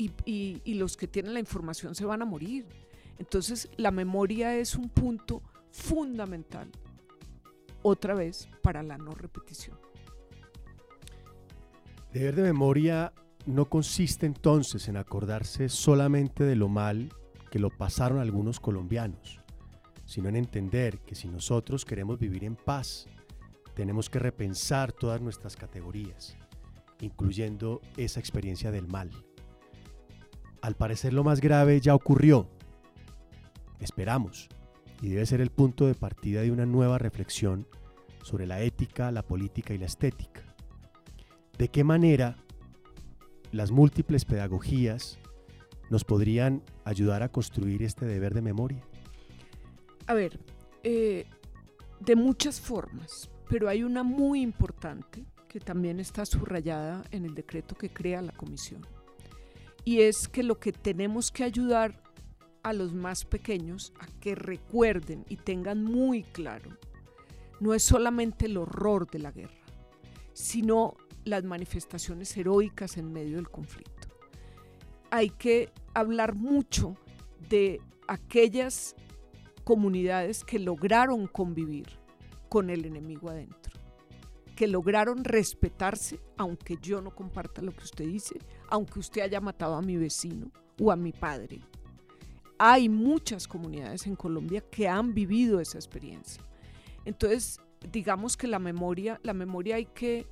Y, 0.00 0.74
los 0.74 0.96
que 0.96 1.06
tienen 1.06 1.34
la 1.34 1.40
información 1.40 1.94
se 1.94 2.06
van 2.06 2.22
a 2.22 2.24
morir. 2.24 2.66
Entonces 3.18 3.68
la 3.76 3.90
memoria 3.90 4.56
es 4.56 4.74
un 4.74 4.88
punto 4.88 5.42
fundamental 5.70 6.70
otra 7.82 8.14
vez 8.14 8.48
para 8.62 8.82
la 8.82 8.96
no 8.96 9.10
repetición. 9.12 9.78
Deber 12.12 12.34
de 12.34 12.42
memoria 12.42 13.12
no 13.46 13.66
consiste 13.66 14.26
entonces 14.26 14.88
en 14.88 14.96
acordarse 14.96 15.68
solamente 15.68 16.44
de 16.44 16.56
lo 16.56 16.68
mal 16.68 17.12
que 17.50 17.58
lo 17.58 17.70
pasaron 17.70 18.20
algunos 18.20 18.58
colombianos, 18.58 19.40
sino 20.06 20.28
en 20.28 20.36
entender 20.36 20.98
que 21.00 21.14
si 21.14 21.28
nosotros 21.28 21.84
queremos 21.84 22.18
vivir 22.18 22.44
en 22.44 22.56
paz, 22.56 23.06
tenemos 23.74 24.08
que 24.08 24.18
repensar 24.18 24.92
todas 24.92 25.20
nuestras 25.20 25.56
categorías, 25.56 26.36
incluyendo 27.00 27.80
esa 27.96 28.20
experiencia 28.20 28.70
del 28.70 28.88
mal. 28.88 29.10
Al 30.62 30.74
parecer 30.74 31.12
lo 31.12 31.24
más 31.24 31.40
grave 31.40 31.80
ya 31.80 31.94
ocurrió, 31.94 32.48
esperamos, 33.80 34.48
y 35.00 35.08
debe 35.08 35.24
ser 35.26 35.40
el 35.40 35.50
punto 35.50 35.86
de 35.86 35.94
partida 35.94 36.42
de 36.42 36.50
una 36.50 36.66
nueva 36.66 36.98
reflexión 36.98 37.66
sobre 38.22 38.46
la 38.46 38.60
ética, 38.60 39.10
la 39.10 39.22
política 39.22 39.72
y 39.72 39.78
la 39.78 39.86
estética. 39.86 40.42
¿De 41.56 41.68
qué 41.68 41.84
manera 41.84 42.36
las 43.52 43.70
múltiples 43.70 44.24
pedagogías 44.24 45.18
nos 45.88 46.04
podrían 46.04 46.62
ayudar 46.84 47.22
a 47.22 47.30
construir 47.30 47.82
este 47.82 48.04
deber 48.04 48.34
de 48.34 48.42
memoria? 48.42 48.84
A 50.06 50.14
ver, 50.14 50.38
eh, 50.82 51.26
de 52.00 52.16
muchas 52.16 52.60
formas, 52.60 53.30
pero 53.48 53.68
hay 53.68 53.82
una 53.82 54.02
muy 54.02 54.42
importante 54.42 55.24
que 55.48 55.58
también 55.58 55.98
está 55.98 56.24
subrayada 56.24 57.02
en 57.10 57.24
el 57.24 57.34
decreto 57.34 57.74
que 57.74 57.90
crea 57.90 58.22
la 58.22 58.32
comisión. 58.32 58.86
Y 59.84 60.00
es 60.02 60.28
que 60.28 60.42
lo 60.42 60.58
que 60.58 60.72
tenemos 60.72 61.30
que 61.30 61.44
ayudar 61.44 62.02
a 62.62 62.72
los 62.72 62.92
más 62.92 63.24
pequeños 63.24 63.92
a 63.98 64.06
que 64.20 64.34
recuerden 64.34 65.24
y 65.28 65.36
tengan 65.36 65.82
muy 65.82 66.22
claro 66.22 66.70
no 67.60 67.74
es 67.74 67.82
solamente 67.82 68.46
el 68.46 68.56
horror 68.56 69.10
de 69.10 69.18
la 69.18 69.30
guerra, 69.30 69.60
sino 70.32 70.96
las 71.24 71.44
manifestaciones 71.44 72.34
heroicas 72.36 72.96
en 72.96 73.12
medio 73.12 73.36
del 73.36 73.50
conflicto. 73.50 74.08
Hay 75.10 75.30
que 75.30 75.70
hablar 75.94 76.34
mucho 76.34 76.96
de 77.48 77.80
aquellas 78.08 78.96
comunidades 79.64 80.42
que 80.44 80.58
lograron 80.58 81.26
convivir 81.26 81.86
con 82.48 82.70
el 82.70 82.86
enemigo 82.86 83.28
adentro, 83.28 83.72
que 84.56 84.66
lograron 84.66 85.24
respetarse, 85.24 86.18
aunque 86.36 86.78
yo 86.80 87.00
no 87.02 87.14
comparta 87.14 87.60
lo 87.60 87.72
que 87.72 87.84
usted 87.84 88.06
dice, 88.06 88.36
aunque 88.70 89.00
usted 89.00 89.22
haya 89.22 89.40
matado 89.40 89.74
a 89.74 89.82
mi 89.82 89.96
vecino 89.96 90.50
o 90.80 90.90
a 90.90 90.96
mi 90.96 91.12
padre, 91.12 91.60
hay 92.58 92.88
muchas 92.88 93.48
comunidades 93.48 94.06
en 94.06 94.16
Colombia 94.16 94.60
que 94.60 94.88
han 94.88 95.14
vivido 95.14 95.60
esa 95.60 95.78
experiencia. 95.78 96.42
Entonces, 97.04 97.58
digamos 97.90 98.36
que 98.36 98.46
la 98.46 98.58
memoria, 98.58 99.18
la 99.22 99.32
memoria 99.32 99.76
hay 99.76 99.86
que, 99.86 100.26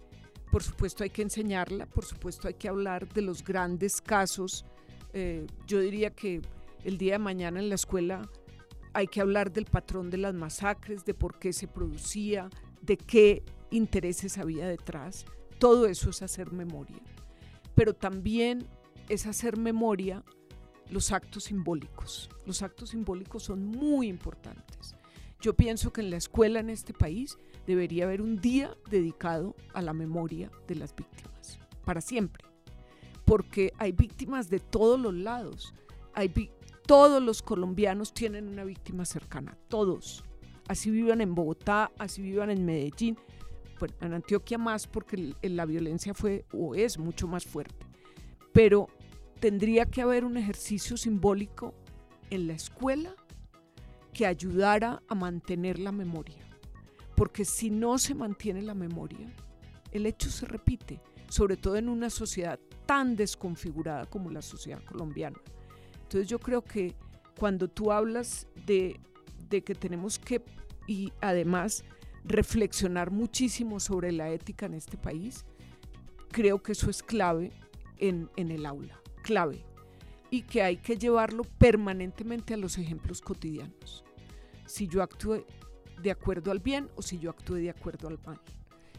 por 0.51 0.63
supuesto 0.63 1.05
hay 1.05 1.11
que 1.11 1.23
enseñarla, 1.23 1.87
por 1.87 2.05
supuesto 2.05 2.49
hay 2.49 2.55
que 2.55 2.69
hablar 2.69 3.09
de 3.09 3.23
los 3.23 3.43
grandes 3.43 4.01
casos. 4.01 4.65
Eh, 5.13 5.47
yo 5.67 5.81
diría 5.81 6.11
que 6.11 6.43
el 6.85 6.99
día 6.99 7.15
de 7.15 7.19
mañana 7.19 7.61
en 7.61 7.69
la 7.69 7.75
escuela 7.75 8.29
hay 8.93 9.07
que 9.07 9.21
hablar 9.21 9.53
del 9.53 9.65
patrón 9.65 10.11
de 10.11 10.19
las 10.19 10.35
masacres, 10.35 11.05
de 11.05 11.15
por 11.15 11.39
qué 11.39 11.53
se 11.53 11.67
producía, 11.67 12.51
de 12.83 12.97
qué 12.97 13.43
intereses 13.71 14.39
había 14.39 14.67
detrás. 14.67 15.25
Todo 15.59 15.87
eso 15.87 16.11
es 16.11 16.23
hacer 16.23 16.53
memoria. 16.53 17.01
Pero 17.79 17.95
también 17.95 18.67
es 19.09 19.29
hacer 19.29 19.57
memoria 19.57 20.25
los 20.91 21.13
actos 21.13 21.45
simbólicos. 21.45 22.29
Los 22.45 22.63
actos 22.63 22.91
simbólicos 22.91 23.45
son 23.45 23.67
muy 23.67 24.09
importantes. 24.09 24.97
Yo 25.41 25.55
pienso 25.55 25.93
que 25.93 26.01
en 26.01 26.11
la 26.11 26.17
escuela 26.17 26.59
en 26.59 26.71
este 26.71 26.93
país 26.93 27.39
debería 27.69 28.03
haber 28.03 28.21
un 28.21 28.41
día 28.41 28.77
dedicado 28.91 29.55
a 29.75 29.81
la 29.81 29.93
memoria 29.93 30.51
de 30.67 30.75
las 30.75 30.93
víctimas, 30.93 31.61
para 31.85 32.01
siempre, 32.01 32.45
porque 33.25 33.73
hay 33.79 33.93
víctimas 33.93 34.51
de 34.51 34.59
todos 34.59 34.99
los 34.99 35.15
lados. 35.15 35.73
Hay 36.15 36.51
todos 36.85 37.23
los 37.23 37.43
colombianos 37.43 38.13
tienen 38.13 38.49
una 38.49 38.65
víctima 38.65 39.05
cercana, 39.05 39.57
todos. 39.69 40.25
Así 40.67 40.91
vivan 40.91 41.21
en 41.21 41.37
Bogotá, 41.37 41.93
así 41.97 42.23
vivan 42.23 42.51
en 42.51 42.65
Medellín, 42.65 43.17
en 44.01 44.15
Antioquia 44.15 44.59
más 44.59 44.87
porque 44.87 45.35
la 45.43 45.65
violencia 45.67 46.15
fue 46.15 46.45
o 46.53 46.75
es 46.75 46.99
mucho 46.99 47.27
más 47.27 47.45
fuerte. 47.45 47.87
Pero 48.53 48.89
tendría 49.41 49.87
que 49.87 50.03
haber 50.03 50.25
un 50.25 50.37
ejercicio 50.37 50.97
simbólico 50.97 51.75
en 52.31 52.47
la 52.47 52.55
escuela 52.55 53.15
que 54.13 54.27
ayudara 54.27 55.03
a 55.09 55.15
mantener 55.15 55.79
la 55.79 55.93
memoria. 55.93 56.45
Porque 57.15 57.45
si 57.45 57.71
no 57.71 57.99
se 57.99 58.15
mantiene 58.15 58.63
la 58.63 58.75
memoria, 58.75 59.33
el 59.93 60.07
hecho 60.07 60.31
se 60.31 60.47
repite, 60.47 61.01
sobre 61.29 61.57
todo 61.57 61.77
en 61.77 61.89
una 61.89 62.11
sociedad 62.11 62.59
tan 62.87 63.17
desconfigurada 63.17 64.07
como 64.07 64.31
la 64.31 64.43
sociedad 64.43 64.83
colombiana. 64.85 65.39
Entonces 66.03 66.29
yo 66.29 66.39
creo 66.39 66.63
que 66.63 66.95
cuando 67.39 67.69
tú 67.69 67.93
hablas 67.93 68.47
de, 68.67 69.01
de 69.49 69.63
que 69.63 69.75
tenemos 69.75 70.19
que, 70.19 70.43
y 70.87 71.13
además, 71.21 71.85
reflexionar 72.29 73.11
muchísimo 73.11 73.81
sobre 73.81 74.13
la 74.13 74.31
ética 74.31 74.67
en 74.67 74.75
este 74.75 74.97
país, 74.97 75.45
creo 76.31 76.63
que 76.63 76.73
eso 76.73 76.91
es 76.91 77.03
clave 77.03 77.53
en, 77.97 78.31
en 78.37 78.51
el 78.51 78.67
aula, 78.67 79.01
clave, 79.23 79.65
y 80.31 80.43
que 80.43 80.63
hay 80.63 80.77
que 80.77 80.97
llevarlo 80.97 81.45
permanentemente 81.45 82.55
a 82.55 82.59
los 82.59 82.79
ejemplos 82.79 83.21
cotidianos 83.21 84.05
si 84.69 84.87
yo 84.87 85.03
actúe 85.03 85.45
de 86.03 86.11
acuerdo 86.11 86.53
al 86.53 86.61
bien 86.61 86.89
o 86.95 87.03
si 87.03 87.19
yo 87.19 87.31
actúe 87.31 87.55
de 87.55 87.71
acuerdo 87.71 88.07
al 88.09 88.19
mal. 88.25 88.41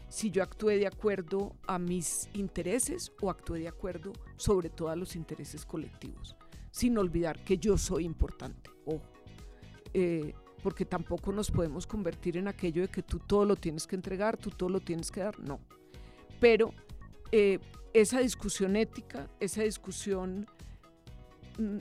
Si 0.08 0.30
yo 0.30 0.42
actúe 0.42 0.70
de 0.70 0.88
acuerdo 0.88 1.54
a 1.66 1.78
mis 1.78 2.28
intereses 2.34 3.12
o 3.22 3.30
actúe 3.30 3.54
de 3.54 3.68
acuerdo 3.68 4.12
sobre 4.36 4.68
todo 4.68 4.88
a 4.88 4.96
los 4.96 5.14
intereses 5.14 5.64
colectivos. 5.64 6.36
Sin 6.72 6.98
olvidar 6.98 7.42
que 7.44 7.56
yo 7.56 7.78
soy 7.78 8.04
importante. 8.04 8.70
Ojo. 8.84 9.08
Eh, 9.94 10.34
porque 10.62 10.84
tampoco 10.84 11.32
nos 11.32 11.50
podemos 11.50 11.86
convertir 11.86 12.36
en 12.36 12.48
aquello 12.48 12.82
de 12.82 12.88
que 12.88 13.02
tú 13.02 13.18
todo 13.18 13.44
lo 13.44 13.56
tienes 13.56 13.86
que 13.86 13.96
entregar, 13.96 14.36
tú 14.36 14.50
todo 14.50 14.68
lo 14.68 14.80
tienes 14.80 15.10
que 15.10 15.20
dar. 15.20 15.38
No. 15.40 15.60
Pero 16.40 16.72
eh, 17.32 17.58
esa 17.92 18.20
discusión 18.20 18.76
ética, 18.76 19.28
esa 19.40 19.62
discusión 19.62 20.46
mm, 21.58 21.78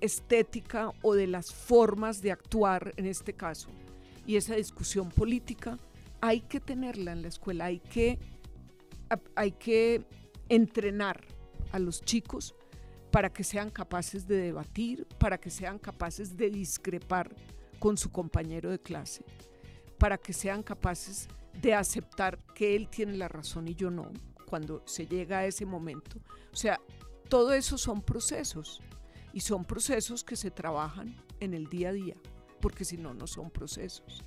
estética 0.00 0.92
o 1.02 1.14
de 1.14 1.26
las 1.26 1.52
formas 1.52 2.22
de 2.22 2.32
actuar 2.32 2.92
en 2.96 3.06
este 3.06 3.32
caso. 3.34 3.68
Y 4.26 4.36
esa 4.36 4.54
discusión 4.54 5.08
política 5.10 5.78
hay 6.20 6.42
que 6.42 6.60
tenerla 6.60 7.12
en 7.12 7.22
la 7.22 7.28
escuela, 7.28 7.66
hay 7.66 7.80
que, 7.80 8.18
hay 9.34 9.52
que 9.52 10.04
entrenar 10.48 11.20
a 11.72 11.78
los 11.78 12.02
chicos 12.02 12.54
para 13.10 13.32
que 13.32 13.42
sean 13.42 13.70
capaces 13.70 14.26
de 14.26 14.36
debatir, 14.36 15.06
para 15.18 15.38
que 15.38 15.50
sean 15.50 15.78
capaces 15.78 16.36
de 16.36 16.50
discrepar 16.50 17.34
con 17.80 17.98
su 17.98 18.12
compañero 18.12 18.70
de 18.70 18.78
clase, 18.78 19.24
para 19.98 20.16
que 20.16 20.32
sean 20.32 20.62
capaces 20.62 21.26
de 21.60 21.74
aceptar 21.74 22.38
que 22.54 22.76
él 22.76 22.88
tiene 22.88 23.16
la 23.16 23.26
razón 23.26 23.66
y 23.66 23.74
yo 23.74 23.90
no, 23.90 24.12
cuando 24.48 24.82
se 24.86 25.08
llega 25.08 25.38
a 25.38 25.46
ese 25.46 25.66
momento. 25.66 26.20
O 26.52 26.56
sea, 26.56 26.80
todo 27.28 27.52
eso 27.52 27.76
son 27.76 28.02
procesos 28.02 28.80
y 29.32 29.40
son 29.40 29.64
procesos 29.64 30.22
que 30.22 30.36
se 30.36 30.52
trabajan 30.52 31.16
en 31.40 31.54
el 31.54 31.66
día 31.66 31.88
a 31.88 31.92
día, 31.92 32.14
porque 32.60 32.84
si 32.84 32.96
no, 32.96 33.14
no 33.14 33.26
son 33.26 33.50
procesos. 33.50 34.22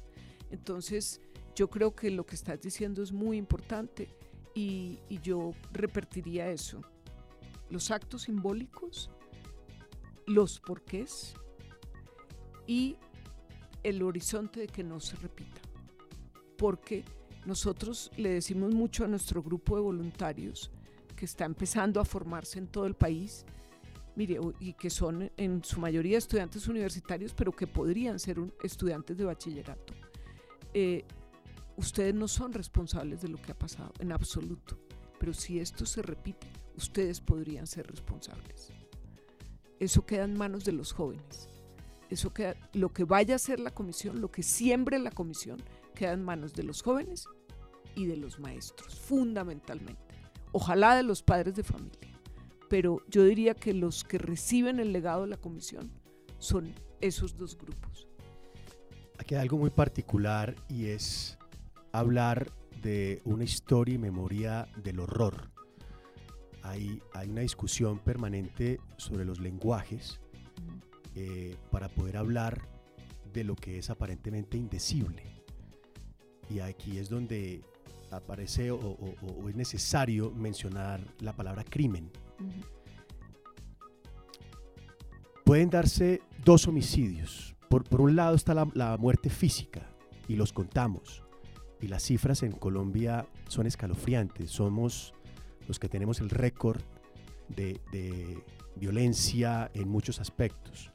Entonces, 0.51 1.21
yo 1.55 1.69
creo 1.69 1.95
que 1.95 2.09
lo 2.09 2.25
que 2.25 2.35
estás 2.35 2.61
diciendo 2.61 3.03
es 3.03 3.11
muy 3.11 3.37
importante 3.37 4.09
y, 4.55 4.99
yo 5.21 5.51
repetiría 5.71 6.49
eso. 6.49 6.81
Los 7.69 7.91
actos 7.91 8.23
simbólicos, 8.23 9.09
los 10.25 10.59
porqués 10.59 11.35
y 12.67 12.97
el 13.83 14.01
horizonte 14.01 14.61
de 14.61 14.67
que 14.67 14.83
no 14.83 14.99
se 14.99 15.15
repita. 15.17 15.61
Porque 16.57 17.03
nosotros 17.45 18.11
le 18.17 18.29
decimos 18.29 18.73
mucho 18.73 19.03
a 19.03 19.07
nuestro 19.07 19.43
grupo 19.43 19.75
de 19.75 19.81
voluntarios 19.81 20.71
que 21.15 21.25
está 21.25 21.45
empezando 21.45 21.99
a 21.99 22.05
formarse 22.05 22.59
en 22.59 22.67
todo 22.67 22.85
el 22.85 22.95
país 22.95 23.45
mire, 24.15 24.39
y 24.59 24.73
que 24.73 24.89
son 24.89 25.31
en 25.37 25.63
su 25.63 25.79
mayoría 25.79 26.17
estudiantes 26.17 26.67
universitarios, 26.67 27.33
pero 27.33 27.51
que 27.51 27.67
podrían 27.67 28.19
ser 28.19 28.37
estudiantes 28.63 29.17
de 29.17 29.25
bachillerato. 29.25 29.93
Eh, 30.73 31.05
ustedes 31.77 32.13
no 32.13 32.27
son 32.27 32.53
responsables 32.53 33.21
de 33.21 33.29
lo 33.29 33.41
que 33.41 33.51
ha 33.51 33.57
pasado, 33.57 33.93
en 33.99 34.11
absoluto. 34.11 34.77
Pero 35.19 35.33
si 35.33 35.59
esto 35.59 35.85
se 35.85 36.01
repite, 36.01 36.47
ustedes 36.75 37.21
podrían 37.21 37.67
ser 37.67 37.87
responsables. 37.87 38.71
Eso 39.79 40.05
queda 40.05 40.25
en 40.25 40.37
manos 40.37 40.65
de 40.65 40.73
los 40.73 40.91
jóvenes. 40.91 41.49
Eso 42.13 42.33
queda, 42.33 42.55
lo 42.73 42.89
que 42.89 43.03
vaya 43.03 43.33
a 43.33 43.37
hacer 43.37 43.59
la 43.59 43.71
comisión, 43.71 44.21
lo 44.21 44.31
que 44.31 44.43
siembre 44.43 44.99
la 44.99 45.11
comisión, 45.11 45.61
queda 45.95 46.13
en 46.13 46.23
manos 46.23 46.53
de 46.53 46.63
los 46.63 46.81
jóvenes 46.81 47.27
y 47.95 48.05
de 48.05 48.17
los 48.17 48.39
maestros, 48.39 48.99
fundamentalmente. 48.99 50.01
Ojalá 50.51 50.95
de 50.95 51.03
los 51.03 51.23
padres 51.23 51.55
de 51.55 51.63
familia 51.63 52.13
pero 52.73 53.03
yo 53.07 53.23
diría 53.23 53.53
que 53.53 53.71
los 53.71 54.03
que 54.03 54.17
reciben 54.17 54.79
el 54.79 54.93
legado 54.93 55.21
de 55.21 55.27
la 55.27 55.37
comisión 55.37 55.91
son 56.39 56.73
esos 57.01 57.37
dos 57.37 57.55
grupos. 57.55 58.07
Aquí 59.19 59.35
hay 59.35 59.41
algo 59.41 59.59
muy 59.59 59.69
particular 59.69 60.55
y 60.67 60.87
es 60.87 61.37
hablar 61.91 62.51
de 62.81 63.21
una 63.25 63.43
historia 63.43 63.93
y 63.93 63.99
memoria 63.99 64.67
del 64.77 65.01
horror. 65.01 65.51
Hay, 66.63 66.99
hay 67.13 67.29
una 67.29 67.41
discusión 67.41 67.99
permanente 67.99 68.79
sobre 68.97 69.23
los 69.23 69.39
lenguajes 69.39 70.19
eh, 71.15 71.55
para 71.71 71.89
poder 71.89 72.17
hablar 72.17 72.61
de 73.33 73.43
lo 73.43 73.55
que 73.55 73.77
es 73.79 73.89
aparentemente 73.89 74.57
indecible. 74.57 75.23
Y 76.49 76.59
aquí 76.59 76.97
es 76.97 77.09
donde 77.09 77.63
aparece 78.11 78.69
o 78.69 78.97
es 79.49 79.55
necesario 79.55 80.31
mencionar 80.31 81.01
la 81.19 81.33
palabra 81.33 81.63
crimen 81.63 82.11
Pueden 85.43 85.69
darse 85.69 86.21
dos 86.45 86.67
homicidios. 86.67 87.55
Por, 87.69 87.83
por 87.83 88.01
un 88.01 88.15
lado 88.15 88.35
está 88.35 88.53
la, 88.53 88.97
muerte 88.97 89.29
física 89.29 89.89
y 90.27 90.35
los 90.35 90.53
contamos. 90.53 91.23
Y 91.81 91.87
las 91.87 92.03
cifras 92.03 92.43
en 92.43 92.53
Colombia 92.53 93.27
son 93.49 93.67
escalofriantes. 93.67 94.51
Somos 94.51 95.13
los 95.67 95.79
que 95.79 95.89
tenemos 95.89 96.21
el 96.21 96.29
récord 96.29 96.81
de, 97.49 97.81
de 97.91 98.41
violencia 98.77 99.69
en 99.73 99.89
muchos 99.89 100.21
aspectos. 100.21 100.92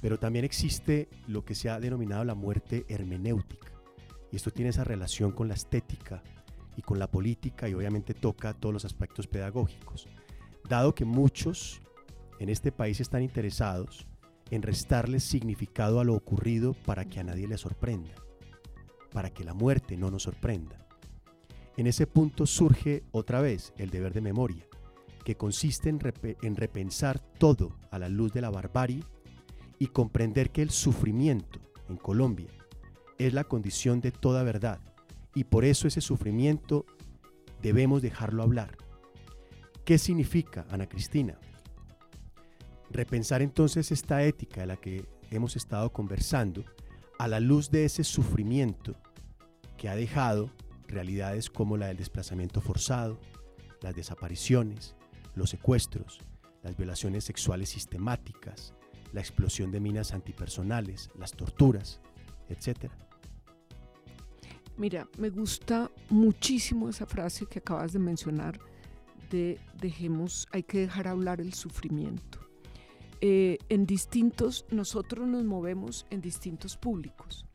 Pero 0.00 0.18
también 0.18 0.44
existe 0.44 1.08
lo 1.26 1.44
que 1.44 1.54
se 1.54 1.68
ha 1.68 1.80
denominado 1.80 2.24
la 2.24 2.34
muerte 2.34 2.86
hermenéutica. 2.88 3.72
Y 4.32 4.36
esto 4.36 4.50
tiene 4.50 4.70
esa 4.70 4.84
relación 4.84 5.32
con 5.32 5.48
la 5.48 5.54
estética 5.54 6.22
y 6.76 6.82
con 6.82 6.98
la 6.98 7.10
política 7.10 7.68
y 7.68 7.74
obviamente 7.74 8.14
toca 8.14 8.54
todos 8.54 8.72
los 8.72 8.84
aspectos 8.84 9.26
pedagógicos 9.26 10.08
dado 10.70 10.94
que 10.94 11.04
muchos 11.04 11.82
en 12.38 12.48
este 12.48 12.70
país 12.70 13.00
están 13.00 13.22
interesados 13.22 14.06
en 14.50 14.62
restarles 14.62 15.24
significado 15.24 15.98
a 16.00 16.04
lo 16.04 16.14
ocurrido 16.14 16.74
para 16.86 17.04
que 17.04 17.18
a 17.18 17.24
nadie 17.24 17.48
le 17.48 17.58
sorprenda, 17.58 18.14
para 19.12 19.30
que 19.30 19.44
la 19.44 19.52
muerte 19.52 19.96
no 19.96 20.12
nos 20.12 20.22
sorprenda. 20.22 20.86
En 21.76 21.88
ese 21.88 22.06
punto 22.06 22.46
surge 22.46 23.02
otra 23.10 23.40
vez 23.40 23.72
el 23.78 23.90
deber 23.90 24.12
de 24.12 24.20
memoria, 24.20 24.64
que 25.24 25.36
consiste 25.36 25.88
en, 25.88 26.00
en 26.42 26.56
repensar 26.56 27.18
todo 27.18 27.76
a 27.90 27.98
la 27.98 28.08
luz 28.08 28.32
de 28.32 28.40
la 28.40 28.50
barbarie 28.50 29.02
y 29.80 29.88
comprender 29.88 30.50
que 30.50 30.62
el 30.62 30.70
sufrimiento 30.70 31.58
en 31.88 31.96
Colombia 31.96 32.50
es 33.18 33.34
la 33.34 33.42
condición 33.42 34.00
de 34.00 34.12
toda 34.12 34.44
verdad 34.44 34.78
y 35.34 35.42
por 35.42 35.64
eso 35.64 35.88
ese 35.88 36.00
sufrimiento 36.00 36.86
debemos 37.60 38.00
dejarlo 38.00 38.44
hablar 38.44 38.76
¿Qué 39.90 39.98
significa, 39.98 40.66
Ana 40.70 40.88
Cristina? 40.88 41.36
Repensar 42.90 43.42
entonces 43.42 43.90
esta 43.90 44.22
ética 44.22 44.60
de 44.60 44.68
la 44.68 44.76
que 44.76 45.04
hemos 45.32 45.56
estado 45.56 45.92
conversando 45.92 46.64
a 47.18 47.26
la 47.26 47.40
luz 47.40 47.72
de 47.72 47.86
ese 47.86 48.04
sufrimiento 48.04 48.94
que 49.76 49.88
ha 49.88 49.96
dejado 49.96 50.50
realidades 50.86 51.50
como 51.50 51.76
la 51.76 51.88
del 51.88 51.96
desplazamiento 51.96 52.60
forzado, 52.60 53.18
las 53.80 53.96
desapariciones, 53.96 54.94
los 55.34 55.50
secuestros, 55.50 56.20
las 56.62 56.76
violaciones 56.76 57.24
sexuales 57.24 57.70
sistemáticas, 57.70 58.74
la 59.12 59.20
explosión 59.20 59.70
de 59.70 59.80
minas 59.80 60.12
antipersonales, 60.12 61.10
las 61.18 61.32
torturas, 61.32 62.00
etc. 62.48 62.90
Mira, 64.76 65.08
me 65.18 65.30
gusta 65.30 65.90
muchísimo 66.08 66.88
esa 66.88 67.06
frase 67.06 67.46
que 67.46 67.58
acabas 67.58 67.92
de 67.92 67.98
mencionar 67.98 68.58
dejemos, 69.80 70.48
hay 70.52 70.62
que 70.62 70.80
dejar 70.80 71.08
hablar 71.08 71.40
el 71.40 71.54
sufrimiento. 71.54 72.38
Eh, 73.20 73.58
en 73.68 73.86
distintos, 73.86 74.64
nosotros 74.70 75.26
nos 75.26 75.44
movemos 75.44 76.06
en 76.10 76.20
distintos 76.20 76.76
públicos. 76.76 77.46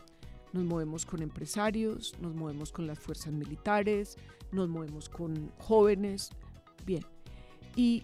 Nos 0.53 0.63
movemos 0.63 1.05
con 1.05 1.21
empresarios, 1.21 2.13
nos 2.21 2.33
movemos 2.33 2.71
con 2.71 2.87
las 2.87 2.99
fuerzas 2.99 3.33
militares, 3.33 4.17
nos 4.51 4.69
movemos 4.69 5.09
con 5.09 5.51
jóvenes, 5.57 6.29
bien. 6.85 7.03
Y 7.75 8.03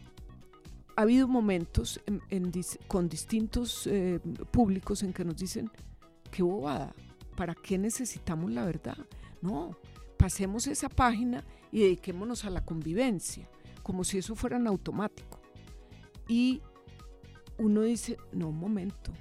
ha 1.01 1.03
habido 1.03 1.27
momentos 1.27 1.99
con 2.87 3.09
distintos 3.09 3.87
eh, 3.87 4.19
públicos 4.51 5.01
en 5.01 5.13
que 5.13 5.25
nos 5.25 5.35
dicen, 5.35 5.71
qué 6.29 6.43
bobada, 6.43 6.93
¿para 7.35 7.55
qué 7.55 7.79
necesitamos 7.79 8.51
la 8.51 8.65
verdad? 8.65 8.97
No, 9.41 9.75
pasemos 10.15 10.67
esa 10.67 10.89
página 10.89 11.43
y 11.71 11.79
dediquémonos 11.79 12.45
a 12.45 12.51
la 12.51 12.63
convivencia, 12.63 13.49
como 13.81 14.03
si 14.03 14.19
eso 14.19 14.35
fuera 14.35 14.57
en 14.57 14.67
automático. 14.67 15.39
Y 16.27 16.61
uno 17.57 17.81
dice, 17.81 18.17
no, 18.31 18.49
un 18.49 18.59
momento, 18.59 19.11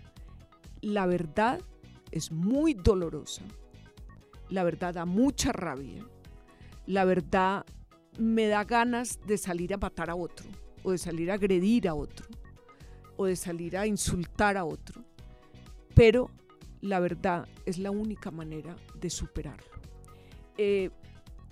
la 0.82 1.06
verdad 1.06 1.62
es 2.10 2.30
muy 2.30 2.74
dolorosa, 2.74 3.44
la 4.50 4.64
verdad 4.64 4.92
da 4.92 5.06
mucha 5.06 5.50
rabia, 5.50 6.06
la 6.84 7.06
verdad 7.06 7.64
me 8.18 8.48
da 8.48 8.64
ganas 8.64 9.18
de 9.26 9.38
salir 9.38 9.72
a 9.72 9.78
matar 9.78 10.10
a 10.10 10.14
otro, 10.14 10.46
o 10.82 10.92
de 10.92 10.98
salir 10.98 11.30
a 11.30 11.34
agredir 11.34 11.88
a 11.88 11.94
otro, 11.94 12.26
o 13.16 13.26
de 13.26 13.36
salir 13.36 13.76
a 13.76 13.86
insultar 13.86 14.56
a 14.56 14.64
otro, 14.64 15.04
pero 15.94 16.30
la 16.80 17.00
verdad 17.00 17.46
es 17.66 17.78
la 17.78 17.90
única 17.90 18.30
manera 18.30 18.76
de 18.98 19.10
superarlo. 19.10 19.70
Eh, 20.56 20.90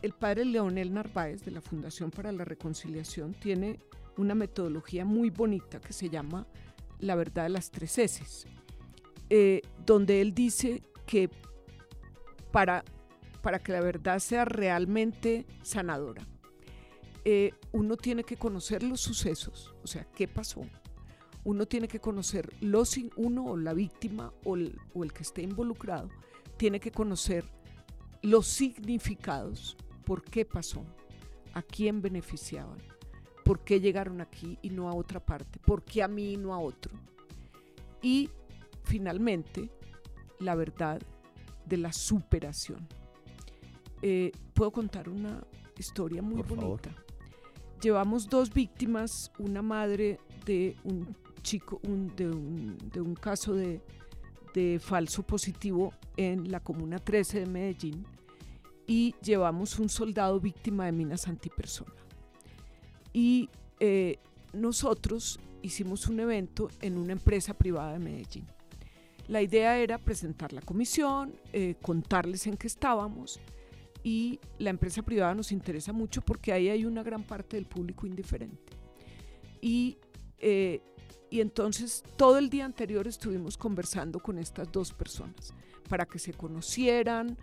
el 0.02 0.12
padre 0.12 0.44
Leonel 0.44 0.94
Narváez 0.94 1.44
de 1.44 1.50
la 1.50 1.60
Fundación 1.60 2.10
para 2.10 2.30
la 2.32 2.44
Reconciliación 2.44 3.34
tiene 3.34 3.80
una 4.16 4.34
metodología 4.34 5.04
muy 5.04 5.30
bonita 5.30 5.80
que 5.80 5.92
se 5.92 6.08
llama 6.08 6.46
La 7.00 7.14
verdad 7.14 7.44
de 7.44 7.50
las 7.50 7.70
tres 7.70 7.98
S, 7.98 8.48
eh, 9.30 9.62
donde 9.84 10.20
él 10.20 10.34
dice 10.34 10.82
que 11.06 11.30
para, 12.52 12.84
para 13.42 13.58
que 13.58 13.72
la 13.72 13.80
verdad 13.80 14.18
sea 14.18 14.44
realmente 14.44 15.46
sanadora, 15.62 16.26
eh, 17.24 17.52
uno 17.72 17.96
tiene 17.96 18.24
que 18.24 18.36
conocer 18.36 18.82
los 18.82 19.00
sucesos, 19.00 19.74
o 19.82 19.86
sea, 19.86 20.04
qué 20.14 20.28
pasó. 20.28 20.62
Uno 21.44 21.66
tiene 21.66 21.88
que 21.88 22.00
conocer 22.00 22.52
los, 22.60 22.98
uno 23.16 23.44
o 23.46 23.56
la 23.56 23.72
víctima 23.72 24.32
o 24.44 24.56
el, 24.56 24.78
o 24.94 25.04
el 25.04 25.12
que 25.12 25.22
esté 25.22 25.42
involucrado, 25.42 26.08
tiene 26.56 26.80
que 26.80 26.90
conocer 26.90 27.44
los 28.22 28.46
significados, 28.46 29.76
por 30.04 30.22
qué 30.22 30.44
pasó, 30.44 30.84
a 31.54 31.62
quién 31.62 32.02
beneficiaban, 32.02 32.78
por 33.44 33.60
qué 33.60 33.80
llegaron 33.80 34.20
aquí 34.20 34.58
y 34.62 34.70
no 34.70 34.88
a 34.88 34.94
otra 34.94 35.24
parte, 35.24 35.58
por 35.58 35.84
qué 35.84 36.02
a 36.02 36.08
mí 36.08 36.32
y 36.32 36.36
no 36.36 36.52
a 36.52 36.58
otro. 36.58 36.92
Y 38.02 38.30
finalmente, 38.84 39.70
la 40.40 40.54
verdad 40.54 41.00
de 41.66 41.76
la 41.76 41.92
superación. 41.92 42.86
Eh, 44.02 44.32
Puedo 44.58 44.72
contar 44.72 45.08
una 45.08 45.44
historia 45.76 46.20
muy 46.20 46.42
bonita. 46.42 46.90
Llevamos 47.80 48.28
dos 48.28 48.52
víctimas, 48.52 49.30
una 49.38 49.62
madre 49.62 50.18
de 50.44 50.76
un 50.84 51.14
chico, 51.42 51.80
de, 52.16 52.26
un, 53.00 53.14
caso 53.20 53.54
de, 53.54 53.80
de 54.52 54.80
falso 54.80 55.22
positivo 55.22 55.92
en 56.16 56.50
la 56.50 56.60
Comuna 56.60 56.98
13 56.98 57.40
de 57.40 57.46
Medellín 57.46 58.04
y 58.88 59.14
llevamos 59.22 59.78
un 59.78 59.88
soldado 59.88 60.40
víctima 60.40 60.86
de 60.86 60.92
minas 60.92 61.28
antipersona. 61.28 61.92
Y 63.12 63.48
eh, 63.78 64.18
nosotros 64.52 65.38
hicimos 65.62 66.08
un 66.08 66.20
evento 66.20 66.70
en 66.80 66.96
una 66.96 67.12
empresa 67.12 67.54
privada 67.54 67.92
de 67.92 67.98
Medellín. 67.98 68.46
La 69.28 69.42
idea 69.42 69.78
era 69.78 69.98
presentar 69.98 70.52
la 70.54 70.62
comisión, 70.62 71.34
eh, 71.52 71.76
contarles 71.82 72.46
en 72.46 72.56
qué 72.56 72.66
estábamos 72.66 73.40
y 74.02 74.40
la 74.58 74.70
empresa 74.70 75.02
privada 75.02 75.34
nos 75.34 75.52
interesa 75.52 75.92
mucho 75.92 76.22
porque 76.22 76.52
ahí 76.52 76.68
hay 76.68 76.84
una 76.84 77.02
gran 77.02 77.22
parte 77.22 77.56
del 77.56 77.66
público 77.66 78.06
indiferente. 78.06 78.72
Y, 79.60 79.98
eh, 80.38 80.82
y 81.30 81.40
entonces 81.40 82.02
todo 82.16 82.38
el 82.38 82.48
día 82.48 82.64
anterior 82.64 83.06
estuvimos 83.06 83.56
conversando 83.56 84.20
con 84.20 84.38
estas 84.38 84.70
dos 84.70 84.92
personas 84.92 85.52
para 85.88 86.06
que 86.06 86.18
se 86.18 86.32
conocieran, 86.32 87.36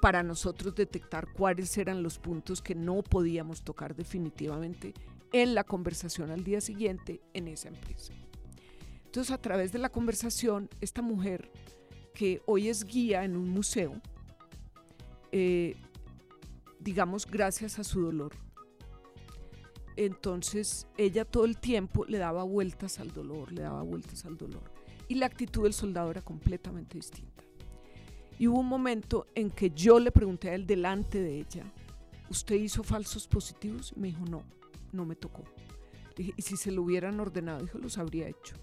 para 0.00 0.22
nosotros 0.22 0.74
detectar 0.74 1.32
cuáles 1.32 1.76
eran 1.78 2.02
los 2.02 2.18
puntos 2.18 2.60
que 2.60 2.74
no 2.74 3.02
podíamos 3.02 3.62
tocar 3.62 3.94
definitivamente 3.94 4.92
en 5.32 5.54
la 5.54 5.64
conversación 5.64 6.30
al 6.30 6.44
día 6.44 6.60
siguiente 6.60 7.20
en 7.32 7.48
esa 7.48 7.68
empresa. 7.68 8.12
Entonces, 9.06 9.32
a 9.32 9.38
través 9.38 9.72
de 9.72 9.78
la 9.78 9.90
conversación, 9.90 10.68
esta 10.80 11.00
mujer, 11.00 11.50
que 12.14 12.42
hoy 12.46 12.68
es 12.68 12.84
guía 12.84 13.24
en 13.24 13.36
un 13.36 13.48
museo, 13.48 14.00
eh, 15.36 15.74
digamos, 16.78 17.26
gracias 17.26 17.80
a 17.80 17.84
su 17.84 18.02
dolor. 18.02 18.30
Entonces, 19.96 20.86
ella 20.96 21.24
todo 21.24 21.44
el 21.44 21.58
tiempo 21.58 22.04
le 22.04 22.18
daba 22.18 22.44
vueltas 22.44 23.00
al 23.00 23.12
dolor, 23.12 23.50
le 23.50 23.62
daba 23.62 23.82
vueltas 23.82 24.24
al 24.26 24.36
dolor. 24.36 24.62
Y 25.08 25.16
la 25.16 25.26
actitud 25.26 25.64
del 25.64 25.72
soldado 25.72 26.12
era 26.12 26.22
completamente 26.22 26.98
distinta. 26.98 27.42
Y 28.38 28.46
hubo 28.46 28.60
un 28.60 28.68
momento 28.68 29.26
en 29.34 29.50
que 29.50 29.70
yo 29.70 29.98
le 29.98 30.12
pregunté 30.12 30.50
a 30.50 30.54
él 30.54 30.68
delante 30.68 31.20
de 31.20 31.40
ella, 31.40 31.64
¿usted 32.30 32.54
hizo 32.54 32.84
falsos 32.84 33.26
positivos? 33.26 33.92
Me 33.96 34.08
dijo, 34.08 34.24
no, 34.26 34.44
no 34.92 35.04
me 35.04 35.16
tocó. 35.16 35.42
y 36.16 36.42
si 36.42 36.56
se 36.56 36.70
lo 36.70 36.82
hubieran 36.82 37.18
ordenado, 37.18 37.60
dijo, 37.62 37.78
los 37.78 37.98
habría 37.98 38.28
hecho, 38.28 38.54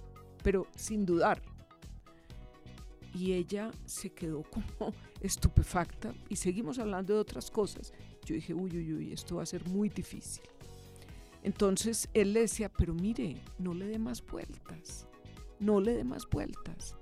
pero 0.42 0.68
sin 0.78 1.06
dudar. 1.06 1.42
Y 3.14 3.34
ella 3.34 3.72
se 3.86 4.12
quedó 4.12 4.44
como 4.50 4.94
estupefacta 5.20 6.14
y 6.30 6.36
seguimos 6.36 6.80
hablando 6.80 7.14
de 7.14 7.20
otras 7.20 7.52
cosas. 7.52 7.94
Yo 8.26 8.36
dije, 8.36 8.54
uy, 8.54 8.78
uy, 8.78 8.94
uy, 8.94 9.14
esto 9.14 9.38
va 9.38 9.44
a 9.44 9.48
ser 9.48 9.68
muy 9.68 9.90
difícil. 9.90 10.44
Entonces 11.44 12.08
él 12.14 12.34
le 12.34 12.42
decía, 12.42 12.70
pero 12.70 12.94
mire, 12.94 13.42
no 13.58 13.74
le 13.74 13.88
dé 13.88 13.98
más 13.98 14.26
vueltas, 14.26 15.08
no 15.60 15.82
le 15.82 15.94
dé 15.94 16.04
más 16.04 16.30
vueltas 16.30 16.96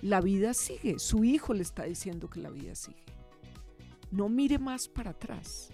la 0.00 0.20
vida 0.20 0.54
sigue. 0.54 0.98
Su 0.98 1.24
hijo 1.24 1.54
le 1.54 1.62
está 1.62 1.84
diciendo 1.84 2.30
que 2.30 2.40
la 2.40 2.50
vida 2.50 2.74
sigue. 2.74 3.02
No 4.10 4.28
mire 4.28 4.58
más 4.58 4.88
para 4.88 5.10
atrás. 5.10 5.70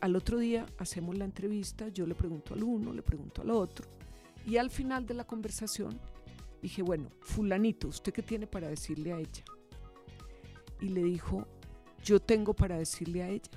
Al 0.00 0.16
otro 0.16 0.38
día 0.38 0.66
hacemos 0.78 1.16
la 1.16 1.24
entrevista, 1.24 1.88
yo 1.88 2.06
le 2.06 2.14
pregunto 2.14 2.54
al 2.54 2.64
uno, 2.64 2.92
le 2.92 3.02
pregunto 3.02 3.42
al 3.42 3.50
otro, 3.50 3.88
y 4.44 4.56
al 4.56 4.68
final 4.68 5.06
de 5.06 5.14
la 5.14 5.24
conversación 5.24 6.00
dije, 6.62 6.80
bueno, 6.82 7.10
fulanito, 7.20 7.88
¿usted 7.88 8.12
qué 8.12 8.22
tiene 8.22 8.46
para 8.46 8.68
decirle 8.68 9.12
a 9.12 9.18
ella? 9.18 9.44
Y 10.80 10.88
le 10.88 11.02
dijo, 11.02 11.46
yo 12.02 12.20
tengo 12.20 12.54
para 12.54 12.78
decirle 12.78 13.22
a 13.22 13.28
ella 13.28 13.50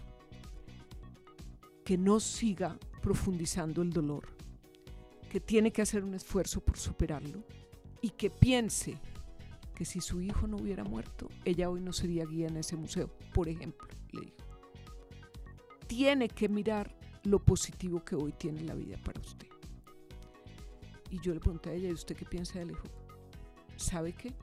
que 1.83 1.97
no 1.97 2.19
siga 2.19 2.77
profundizando 3.01 3.83
el 3.83 3.91
dolor, 3.91 4.27
que 5.29 5.39
tiene 5.39 5.71
que 5.71 5.83
hacer 5.83 6.03
un 6.03 6.15
esfuerzo 6.15 6.61
por 6.61 6.77
superarlo 6.77 7.43
y 8.01 8.09
que 8.09 8.31
piense 8.31 8.97
que 9.75 9.85
si 9.85 10.01
su 10.01 10.21
hijo 10.21 10.47
no 10.47 10.57
hubiera 10.57 10.83
muerto, 10.83 11.29
ella 11.43 11.69
hoy 11.69 11.81
no 11.81 11.93
sería 11.93 12.25
guía 12.25 12.47
en 12.47 12.57
ese 12.57 12.75
museo, 12.75 13.09
por 13.33 13.47
ejemplo, 13.47 13.87
le 14.13 14.21
dijo. 14.21 14.37
Tiene 15.85 16.29
que 16.29 16.49
mirar 16.49 16.95
lo 17.23 17.39
positivo 17.39 18.03
que 18.03 18.15
hoy 18.15 18.31
tiene 18.31 18.61
la 18.61 18.73
vida 18.73 18.97
para 19.03 19.19
usted. 19.19 19.47
Y 21.09 21.19
yo 21.19 21.33
le 21.33 21.39
pregunté 21.39 21.69
a 21.69 21.73
ella, 21.73 21.89
¿y 21.89 21.93
usted 21.93 22.15
qué 22.15 22.25
piensa 22.25 22.59
del 22.59 22.71
hijo? 22.71 22.87
¿Sabe 23.75 24.13
qué? 24.13 24.33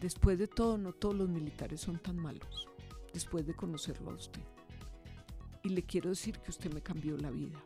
Después 0.00 0.38
de 0.38 0.48
todo, 0.48 0.78
no 0.78 0.92
todos 0.92 1.14
los 1.14 1.28
militares 1.28 1.80
son 1.80 1.98
tan 1.98 2.16
malos, 2.16 2.68
después 3.12 3.46
de 3.46 3.54
conocerlo 3.54 4.10
a 4.10 4.14
usted. 4.14 4.42
Y 5.62 5.70
le 5.70 5.82
quiero 5.84 6.10
decir 6.10 6.38
que 6.38 6.50
usted 6.50 6.72
me 6.72 6.82
cambió 6.82 7.16
la 7.16 7.30
vida. 7.30 7.62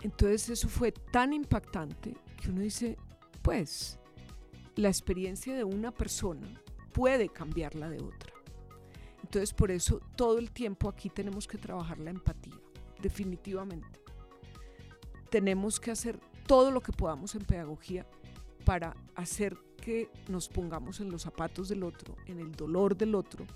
Entonces 0.00 0.48
eso 0.50 0.68
fue 0.68 0.92
tan 0.92 1.32
impactante 1.32 2.16
que 2.40 2.50
uno 2.50 2.60
dice, 2.60 2.96
pues, 3.42 3.98
la 4.76 4.88
experiencia 4.88 5.54
de 5.54 5.64
una 5.64 5.90
persona 5.90 6.48
puede 6.92 7.28
cambiar 7.28 7.74
la 7.74 7.90
de 7.90 8.02
otra. 8.02 8.32
Entonces 9.22 9.52
por 9.52 9.70
eso 9.70 10.00
todo 10.16 10.38
el 10.38 10.52
tiempo 10.52 10.88
aquí 10.88 11.10
tenemos 11.10 11.48
que 11.48 11.58
trabajar 11.58 11.98
la 11.98 12.10
empatía, 12.10 12.54
definitivamente. 13.02 14.05
Tenemos 15.30 15.80
que 15.80 15.90
hacer 15.90 16.18
todo 16.46 16.70
lo 16.70 16.80
que 16.80 16.92
podamos 16.92 17.34
en 17.34 17.44
pedagogía 17.44 18.06
para 18.64 18.96
hacer 19.14 19.56
que 19.80 20.10
nos 20.28 20.48
pongamos 20.48 21.00
en 21.00 21.10
los 21.10 21.22
zapatos 21.22 21.68
del 21.68 21.82
otro, 21.82 22.16
en 22.26 22.40
el 22.40 22.52
dolor 22.52 22.96
del 22.96 23.14
otro, 23.14 23.46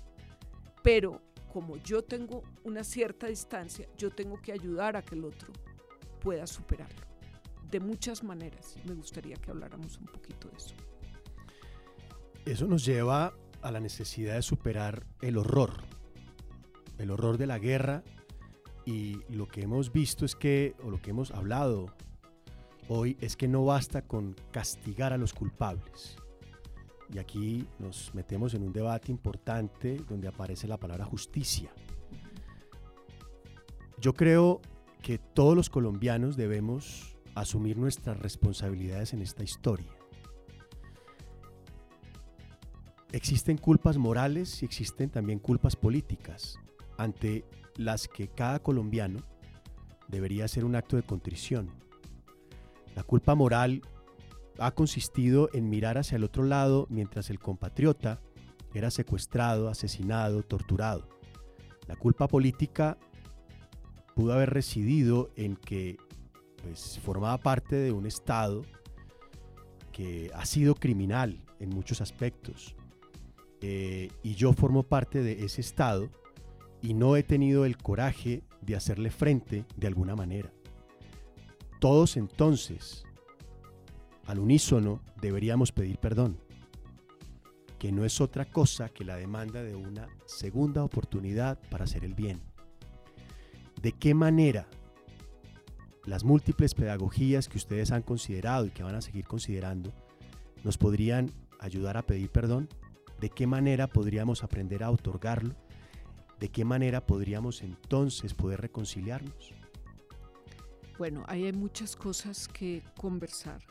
pero 0.83 1.21
como 1.51 1.77
yo 1.77 2.03
tengo 2.03 2.43
una 2.63 2.83
cierta 2.83 3.27
distancia, 3.27 3.87
yo 3.97 4.09
tengo 4.11 4.41
que 4.41 4.53
ayudar 4.53 4.95
a 4.95 5.01
que 5.01 5.15
el 5.15 5.25
otro 5.25 5.51
pueda 6.21 6.47
superarlo. 6.47 7.05
De 7.69 7.79
muchas 7.79 8.23
maneras. 8.23 8.75
Me 8.85 8.93
gustaría 8.93 9.35
que 9.35 9.51
habláramos 9.51 9.97
un 9.97 10.05
poquito 10.05 10.47
de 10.49 10.57
eso. 10.57 10.75
Eso 12.45 12.67
nos 12.67 12.85
lleva 12.85 13.33
a 13.61 13.71
la 13.71 13.79
necesidad 13.79 14.35
de 14.35 14.41
superar 14.41 15.05
el 15.21 15.37
horror. 15.37 15.83
El 16.97 17.11
horror 17.11 17.37
de 17.37 17.47
la 17.47 17.59
guerra 17.59 18.03
y 18.85 19.19
lo 19.29 19.47
que 19.47 19.61
hemos 19.61 19.91
visto 19.91 20.25
es 20.25 20.35
que, 20.35 20.75
o 20.83 20.89
lo 20.89 21.01
que 21.01 21.11
hemos 21.11 21.31
hablado 21.31 21.93
hoy 22.87 23.17
es 23.21 23.37
que 23.37 23.47
no 23.47 23.63
basta 23.63 24.01
con 24.01 24.35
castigar 24.51 25.13
a 25.13 25.17
los 25.17 25.33
culpables. 25.33 26.17
Y 27.13 27.19
aquí 27.19 27.67
nos 27.79 28.13
metemos 28.15 28.53
en 28.53 28.63
un 28.63 28.73
debate 28.73 29.11
importante 29.11 29.97
donde 30.09 30.27
aparece 30.27 30.67
la 30.67 30.77
palabra 30.77 31.05
justicia. 31.05 31.71
Yo 33.99 34.13
creo 34.13 34.61
que 35.01 35.17
todos 35.17 35.55
los 35.55 35.69
colombianos 35.69 36.35
debemos 36.37 37.15
asumir 37.35 37.77
nuestras 37.77 38.19
responsabilidades 38.19 39.13
en 39.13 39.21
esta 39.21 39.43
historia. 39.43 39.91
Existen 43.11 43.57
culpas 43.57 43.97
morales 43.97 44.63
y 44.63 44.65
existen 44.65 45.09
también 45.09 45.39
culpas 45.39 45.75
políticas 45.75 46.57
ante 47.01 47.45
las 47.77 48.07
que 48.07 48.27
cada 48.27 48.59
colombiano 48.59 49.19
debería 50.07 50.45
hacer 50.45 50.65
un 50.65 50.75
acto 50.75 50.97
de 50.97 51.03
contrición. 51.03 51.69
La 52.95 53.03
culpa 53.03 53.33
moral 53.33 53.81
ha 54.59 54.71
consistido 54.71 55.49
en 55.53 55.69
mirar 55.69 55.97
hacia 55.97 56.17
el 56.17 56.23
otro 56.23 56.43
lado 56.43 56.85
mientras 56.89 57.29
el 57.29 57.39
compatriota 57.39 58.21
era 58.73 58.91
secuestrado, 58.91 59.69
asesinado, 59.69 60.43
torturado. 60.43 61.07
La 61.87 61.95
culpa 61.95 62.27
política 62.27 62.97
pudo 64.13 64.33
haber 64.33 64.51
residido 64.51 65.31
en 65.35 65.55
que 65.55 65.97
pues, 66.61 66.99
formaba 66.99 67.37
parte 67.39 67.75
de 67.75 67.91
un 67.91 68.05
Estado 68.05 68.61
que 69.91 70.29
ha 70.35 70.45
sido 70.45 70.75
criminal 70.75 71.43
en 71.59 71.69
muchos 71.69 72.01
aspectos. 72.01 72.75
Eh, 73.61 74.09
y 74.23 74.35
yo 74.35 74.53
formo 74.53 74.83
parte 74.83 75.21
de 75.21 75.43
ese 75.43 75.61
Estado 75.61 76.09
y 76.81 76.93
no 76.93 77.15
he 77.15 77.23
tenido 77.23 77.65
el 77.65 77.77
coraje 77.77 78.43
de 78.61 78.75
hacerle 78.75 79.11
frente 79.11 79.65
de 79.75 79.87
alguna 79.87 80.15
manera. 80.15 80.51
Todos 81.79 82.17
entonces, 82.17 83.05
al 84.25 84.39
unísono, 84.39 85.01
deberíamos 85.21 85.71
pedir 85.71 85.97
perdón, 85.97 86.37
que 87.79 87.91
no 87.91 88.05
es 88.05 88.21
otra 88.21 88.45
cosa 88.45 88.89
que 88.89 89.03
la 89.03 89.15
demanda 89.15 89.63
de 89.63 89.75
una 89.75 90.07
segunda 90.25 90.83
oportunidad 90.83 91.59
para 91.69 91.85
hacer 91.85 92.05
el 92.05 92.13
bien. 92.13 92.39
¿De 93.81 93.91
qué 93.91 94.13
manera 94.13 94.67
las 96.05 96.23
múltiples 96.23 96.75
pedagogías 96.75 97.47
que 97.47 97.57
ustedes 97.57 97.91
han 97.91 98.03
considerado 98.03 98.67
y 98.67 98.69
que 98.69 98.83
van 98.83 98.95
a 98.95 99.01
seguir 99.01 99.25
considerando 99.25 99.91
nos 100.63 100.77
podrían 100.77 101.31
ayudar 101.59 101.97
a 101.97 102.03
pedir 102.03 102.29
perdón? 102.29 102.69
¿De 103.19 103.29
qué 103.29 103.47
manera 103.47 103.87
podríamos 103.87 104.43
aprender 104.43 104.83
a 104.83 104.91
otorgarlo? 104.91 105.55
¿De 106.41 106.49
qué 106.49 106.65
manera 106.65 107.05
podríamos 107.05 107.61
entonces 107.61 108.33
poder 108.33 108.61
reconciliarnos? 108.61 109.53
Bueno, 110.97 111.23
ahí 111.27 111.45
hay 111.45 111.53
muchas 111.53 111.95
cosas 111.95 112.47
que 112.47 112.81
conversar, 112.99 113.61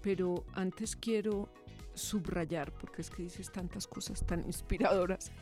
pero 0.00 0.44
antes 0.52 0.94
quiero 0.94 1.52
subrayar, 1.94 2.72
porque 2.74 3.02
es 3.02 3.10
que 3.10 3.24
dices 3.24 3.50
tantas 3.50 3.88
cosas 3.88 4.24
tan 4.24 4.46
inspiradoras, 4.46 5.32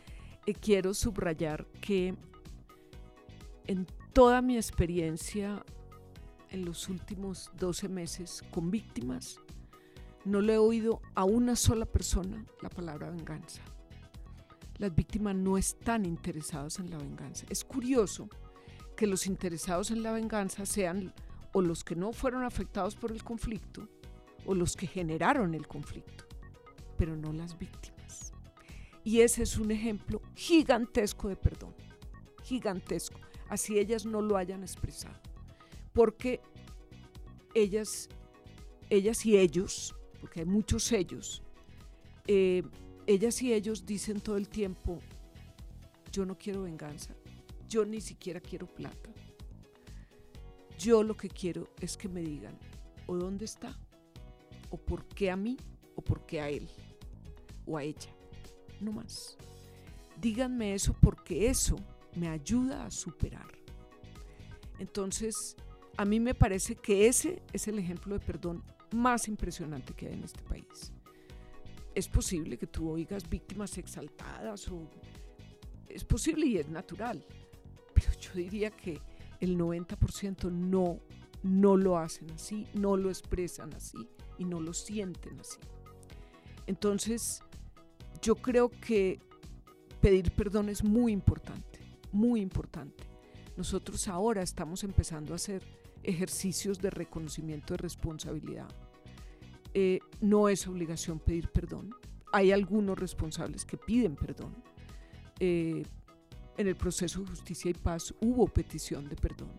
eh, 0.46 0.54
quiero 0.54 0.94
subrayar 0.94 1.66
que 1.82 2.16
en 3.66 3.86
toda 4.14 4.40
mi 4.40 4.56
experiencia 4.56 5.62
en 6.48 6.64
los 6.64 6.88
últimos 6.88 7.50
12 7.58 7.90
meses 7.90 8.42
con 8.50 8.70
víctimas, 8.70 9.38
no 10.24 10.40
le 10.40 10.54
he 10.54 10.58
oído 10.58 11.02
a 11.14 11.24
una 11.24 11.56
sola 11.56 11.84
persona 11.84 12.42
la 12.62 12.70
palabra 12.70 13.10
venganza 13.10 13.62
las 14.78 14.94
víctimas 14.94 15.34
no 15.34 15.58
están 15.58 16.06
interesadas 16.06 16.78
en 16.78 16.90
la 16.90 16.98
venganza. 16.98 17.46
Es 17.50 17.64
curioso 17.64 18.28
que 18.96 19.06
los 19.06 19.26
interesados 19.26 19.90
en 19.90 20.02
la 20.02 20.12
venganza 20.12 20.66
sean 20.66 21.12
o 21.52 21.62
los 21.62 21.84
que 21.84 21.96
no 21.96 22.12
fueron 22.12 22.44
afectados 22.44 22.94
por 22.94 23.12
el 23.12 23.22
conflicto 23.22 23.88
o 24.46 24.54
los 24.54 24.76
que 24.76 24.86
generaron 24.86 25.54
el 25.54 25.66
conflicto, 25.66 26.24
pero 26.96 27.16
no 27.16 27.32
las 27.32 27.58
víctimas. 27.58 28.32
Y 29.04 29.20
ese 29.20 29.42
es 29.42 29.56
un 29.56 29.70
ejemplo 29.70 30.20
gigantesco 30.34 31.28
de 31.28 31.36
perdón, 31.36 31.74
gigantesco, 32.42 33.18
así 33.48 33.78
ellas 33.78 34.04
no 34.04 34.20
lo 34.22 34.36
hayan 34.36 34.62
expresado, 34.62 35.18
porque 35.92 36.40
ellas, 37.54 38.08
ellas 38.90 39.24
y 39.26 39.38
ellos, 39.38 39.94
porque 40.20 40.40
hay 40.40 40.46
muchos 40.46 40.92
ellos, 40.92 41.42
eh, 42.26 42.62
ellas 43.08 43.40
y 43.40 43.54
ellos 43.54 43.86
dicen 43.86 44.20
todo 44.20 44.36
el 44.36 44.50
tiempo, 44.50 45.00
yo 46.12 46.26
no 46.26 46.36
quiero 46.36 46.64
venganza, 46.64 47.14
yo 47.66 47.86
ni 47.86 48.02
siquiera 48.02 48.38
quiero 48.38 48.66
plata. 48.66 49.10
Yo 50.78 51.02
lo 51.02 51.16
que 51.16 51.30
quiero 51.30 51.70
es 51.80 51.96
que 51.96 52.06
me 52.06 52.20
digan 52.20 52.56
o 53.06 53.16
dónde 53.16 53.46
está, 53.46 53.74
o 54.68 54.76
por 54.76 55.06
qué 55.06 55.30
a 55.30 55.36
mí, 55.36 55.56
o 55.96 56.02
por 56.02 56.26
qué 56.26 56.42
a 56.42 56.50
él, 56.50 56.68
o 57.64 57.78
a 57.78 57.82
ella, 57.82 58.14
no 58.78 58.92
más. 58.92 59.38
Díganme 60.20 60.74
eso 60.74 60.94
porque 61.00 61.48
eso 61.48 61.76
me 62.14 62.28
ayuda 62.28 62.84
a 62.84 62.90
superar. 62.90 63.48
Entonces, 64.78 65.56
a 65.96 66.04
mí 66.04 66.20
me 66.20 66.34
parece 66.34 66.76
que 66.76 67.08
ese 67.08 67.42
es 67.54 67.68
el 67.68 67.78
ejemplo 67.78 68.18
de 68.18 68.24
perdón 68.24 68.62
más 68.92 69.28
impresionante 69.28 69.94
que 69.94 70.08
hay 70.08 70.12
en 70.12 70.24
este 70.24 70.42
país 70.42 70.92
es 71.98 72.06
posible 72.06 72.56
que 72.56 72.68
tú 72.68 72.88
oigas 72.88 73.28
víctimas 73.28 73.76
exaltadas 73.76 74.68
o 74.68 74.88
es 75.88 76.04
posible 76.04 76.46
y 76.46 76.56
es 76.56 76.68
natural, 76.68 77.24
pero 77.92 78.12
yo 78.20 78.30
diría 78.34 78.70
que 78.70 79.00
el 79.40 79.58
90% 79.58 80.48
no, 80.52 81.00
no 81.42 81.76
lo 81.76 81.98
hacen 81.98 82.30
así, 82.30 82.68
no 82.74 82.96
lo 82.96 83.08
expresan 83.08 83.74
así 83.74 83.98
y 84.38 84.44
no 84.44 84.60
lo 84.60 84.74
sienten 84.74 85.40
así. 85.40 85.58
Entonces, 86.68 87.42
yo 88.22 88.36
creo 88.36 88.70
que 88.70 89.18
pedir 90.00 90.30
perdón 90.30 90.68
es 90.68 90.84
muy 90.84 91.10
importante, 91.12 91.80
muy 92.12 92.40
importante. 92.40 93.08
Nosotros 93.56 94.06
ahora 94.06 94.42
estamos 94.42 94.84
empezando 94.84 95.32
a 95.32 95.36
hacer 95.36 95.64
ejercicios 96.04 96.78
de 96.78 96.90
reconocimiento 96.90 97.74
de 97.74 97.78
responsabilidad 97.78 98.68
eh, 99.74 100.00
no 100.20 100.48
es 100.48 100.66
obligación 100.66 101.18
pedir 101.18 101.48
perdón. 101.48 101.94
Hay 102.32 102.52
algunos 102.52 102.98
responsables 102.98 103.64
que 103.64 103.76
piden 103.76 104.16
perdón. 104.16 104.54
Eh, 105.40 105.82
en 106.56 106.66
el 106.66 106.76
proceso 106.76 107.20
de 107.20 107.28
justicia 107.28 107.70
y 107.70 107.74
paz 107.74 108.14
hubo 108.20 108.46
petición 108.48 109.08
de 109.08 109.16
perdón. 109.16 109.52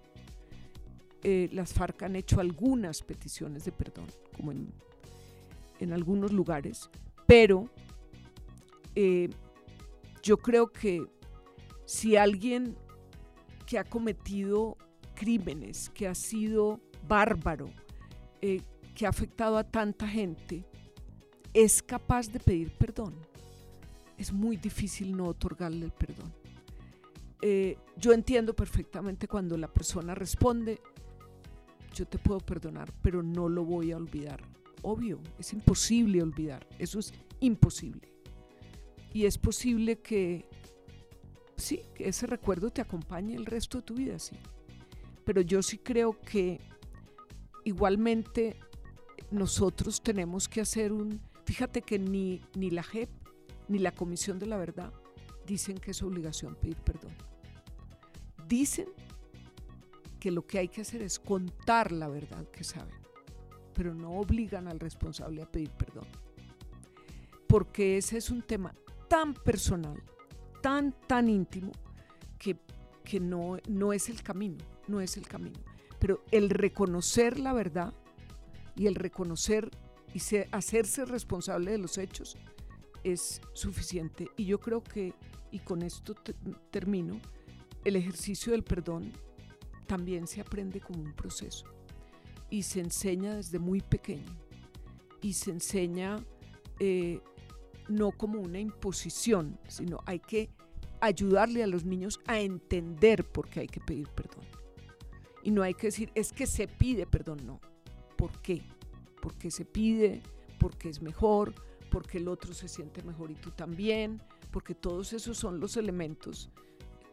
Eh, 1.24 1.50
las 1.52 1.74
FARC 1.74 2.04
han 2.04 2.16
hecho 2.16 2.40
algunas 2.40 3.02
peticiones 3.02 3.66
de 3.66 3.72
perdón, 3.72 4.08
como 4.36 4.52
en, 4.52 4.72
en 5.80 5.94
algunos 5.94 6.32
lugares, 6.32 6.90
pero 7.26 7.70
yo 10.22 10.38
creo 10.38 10.74
que 10.74 11.06
si 11.86 12.18
alguien 12.18 12.76
que 13.66 13.80
ha 13.80 13.86
cometido 13.86 14.76
crímenes, 15.16 15.90
que 15.90 16.06
ha 16.06 16.16
sido 16.16 16.82
bárbaro, 17.08 17.70
que 19.00 19.06
ha 19.06 19.10
afectado 19.12 19.58
a 19.58 19.64
tanta 19.64 20.06
gente 20.06 20.66
es 21.54 21.82
capaz 21.82 22.28
de 22.28 22.38
pedir 22.38 22.70
perdón, 22.74 23.16
es 24.18 24.34
muy 24.34 24.58
difícil 24.58 25.16
no 25.16 25.28
otorgarle 25.28 25.86
el 25.86 25.94
perdón. 25.94 26.34
Eh, 27.42 27.78
yo 27.96 28.12
entiendo 28.12 28.54
perfectamente 28.54 29.26
cuando 29.26 29.56
la 29.56 29.70
persona 29.70 30.16
responde, 30.16 30.82
yo 31.96 32.06
te 32.08 32.18
puedo 32.18 32.42
perdonar, 32.42 32.92
pero 33.02 33.24
no 33.24 33.48
lo 33.48 33.64
voy 33.64 33.94
a 33.94 33.96
olvidar. 33.96 34.42
Obvio, 34.82 35.22
es 35.40 35.54
imposible 35.54 36.22
olvidar, 36.22 36.68
eso 36.78 37.00
es 37.00 37.14
imposible. 37.40 38.12
Y 39.14 39.24
es 39.24 39.38
posible 39.38 40.00
que, 40.00 40.46
sí, 41.56 41.84
que 41.96 42.10
ese 42.10 42.28
recuerdo 42.28 42.70
te 42.70 42.82
acompañe 42.82 43.34
el 43.34 43.46
resto 43.46 43.78
de 43.78 43.84
tu 43.86 43.94
vida, 43.94 44.20
sí. 44.20 44.36
Pero 45.24 45.40
yo 45.40 45.64
sí 45.64 45.78
creo 45.78 46.20
que 46.20 46.60
igualmente 47.64 48.58
nosotros 49.32 50.02
tenemos 50.02 50.48
que 50.48 50.62
hacer 50.62 50.92
un... 50.92 51.22
Fíjate 51.46 51.82
que 51.82 52.00
ni, 52.00 52.42
ni 52.56 52.70
la 52.70 52.84
JEP 52.84 53.10
ni 53.68 53.80
la 53.80 53.94
Comisión 53.94 54.40
de 54.40 54.48
la 54.48 54.58
Verdad 54.58 54.92
dicen 55.46 55.78
que 55.78 55.92
es 55.92 56.04
obligación 56.04 56.56
pedir 56.56 56.78
perdón. 56.78 57.14
Dicen 58.48 58.88
que 60.20 60.32
lo 60.32 60.46
que 60.46 60.60
hay 60.60 60.68
que 60.68 60.82
hacer 60.82 61.02
es 61.02 61.20
contar 61.20 61.92
la 61.92 62.08
verdad 62.08 62.46
que 62.52 62.64
saben, 62.64 62.96
pero 63.74 63.94
no 63.94 64.12
obligan 64.12 64.68
al 64.68 64.80
responsable 64.80 65.42
a 65.42 65.52
pedir 65.52 65.72
perdón. 65.72 66.06
Porque 67.48 67.98
ese 67.98 68.18
es 68.18 68.30
un 68.30 68.42
tema 68.42 68.76
tan 69.08 69.34
personal, 69.34 70.02
tan, 70.62 70.94
tan 71.08 71.30
íntimo, 71.30 71.72
que, 72.38 72.58
que 73.04 73.20
no, 73.20 73.58
no 73.68 73.94
es 73.94 74.10
el 74.10 74.22
camino, 74.22 74.58
no 74.88 75.02
es 75.02 75.18
el 75.18 75.28
camino. 75.28 75.60
Pero 76.00 76.24
el 76.32 76.50
reconocer 76.50 77.40
la 77.40 77.54
verdad 77.54 77.94
y 78.80 78.88
el 78.88 78.96
reconocer 78.96 79.70
y 80.14 80.22
hacerse 80.54 81.04
responsable 81.04 81.72
de 81.72 81.78
los 81.78 81.98
hechos 81.98 82.38
es 83.04 83.42
suficiente. 83.52 84.30
Y 84.38 84.46
yo 84.46 84.62
creo 84.62 84.82
que, 84.82 85.14
y 85.52 85.60
con 85.60 85.82
esto 85.82 86.16
termino, 86.72 87.20
el 87.84 87.98
ejercicio 87.98 88.54
del 88.54 88.64
perdón 88.64 89.12
también 89.86 90.28
se 90.28 90.40
aprende 90.40 90.80
como 90.80 91.02
un 91.02 91.14
proceso. 91.14 91.66
y 92.50 92.64
se 92.64 92.80
enseña 92.80 93.36
desde 93.36 93.60
muy 93.60 93.82
pequeño. 93.82 94.34
Y 95.22 95.34
se 95.34 95.52
enseña 95.52 96.16
eh, 96.80 97.20
no 97.90 98.12
como 98.12 98.40
una 98.40 98.60
imposición, 98.60 99.60
sino 99.68 100.00
hay 100.06 100.20
que 100.20 100.50
ayudarle 101.02 101.64
a 101.64 101.68
los 101.68 101.84
niños 101.84 102.22
a 102.28 102.40
entender 102.40 103.30
por 103.30 103.50
qué 103.50 103.60
hay 103.60 103.68
que 103.68 103.82
pedir 103.82 104.08
perdón. 104.08 104.46
Y 105.44 105.52
no 105.52 105.64
hay 105.64 105.74
que 105.74 105.88
decir, 105.88 106.12
es 106.16 106.32
que 106.32 106.48
se 106.48 106.68
pide 106.68 107.06
perdón, 107.06 107.46
no. 107.46 107.60
¿Por 108.20 108.34
qué? 108.42 108.62
Porque 109.22 109.50
se 109.50 109.64
pide, 109.64 110.22
porque 110.60 110.90
es 110.90 111.02
mejor, 111.02 111.54
porque 111.90 112.18
el 112.18 112.28
otro 112.28 112.54
se 112.54 112.68
siente 112.68 113.02
mejor 113.02 113.32
y 113.32 113.36
tú 113.36 113.52
también, 113.52 114.22
porque 114.52 114.76
todos 114.76 115.14
esos 115.14 115.38
son 115.38 115.62
los 115.62 115.78
elementos 115.78 116.52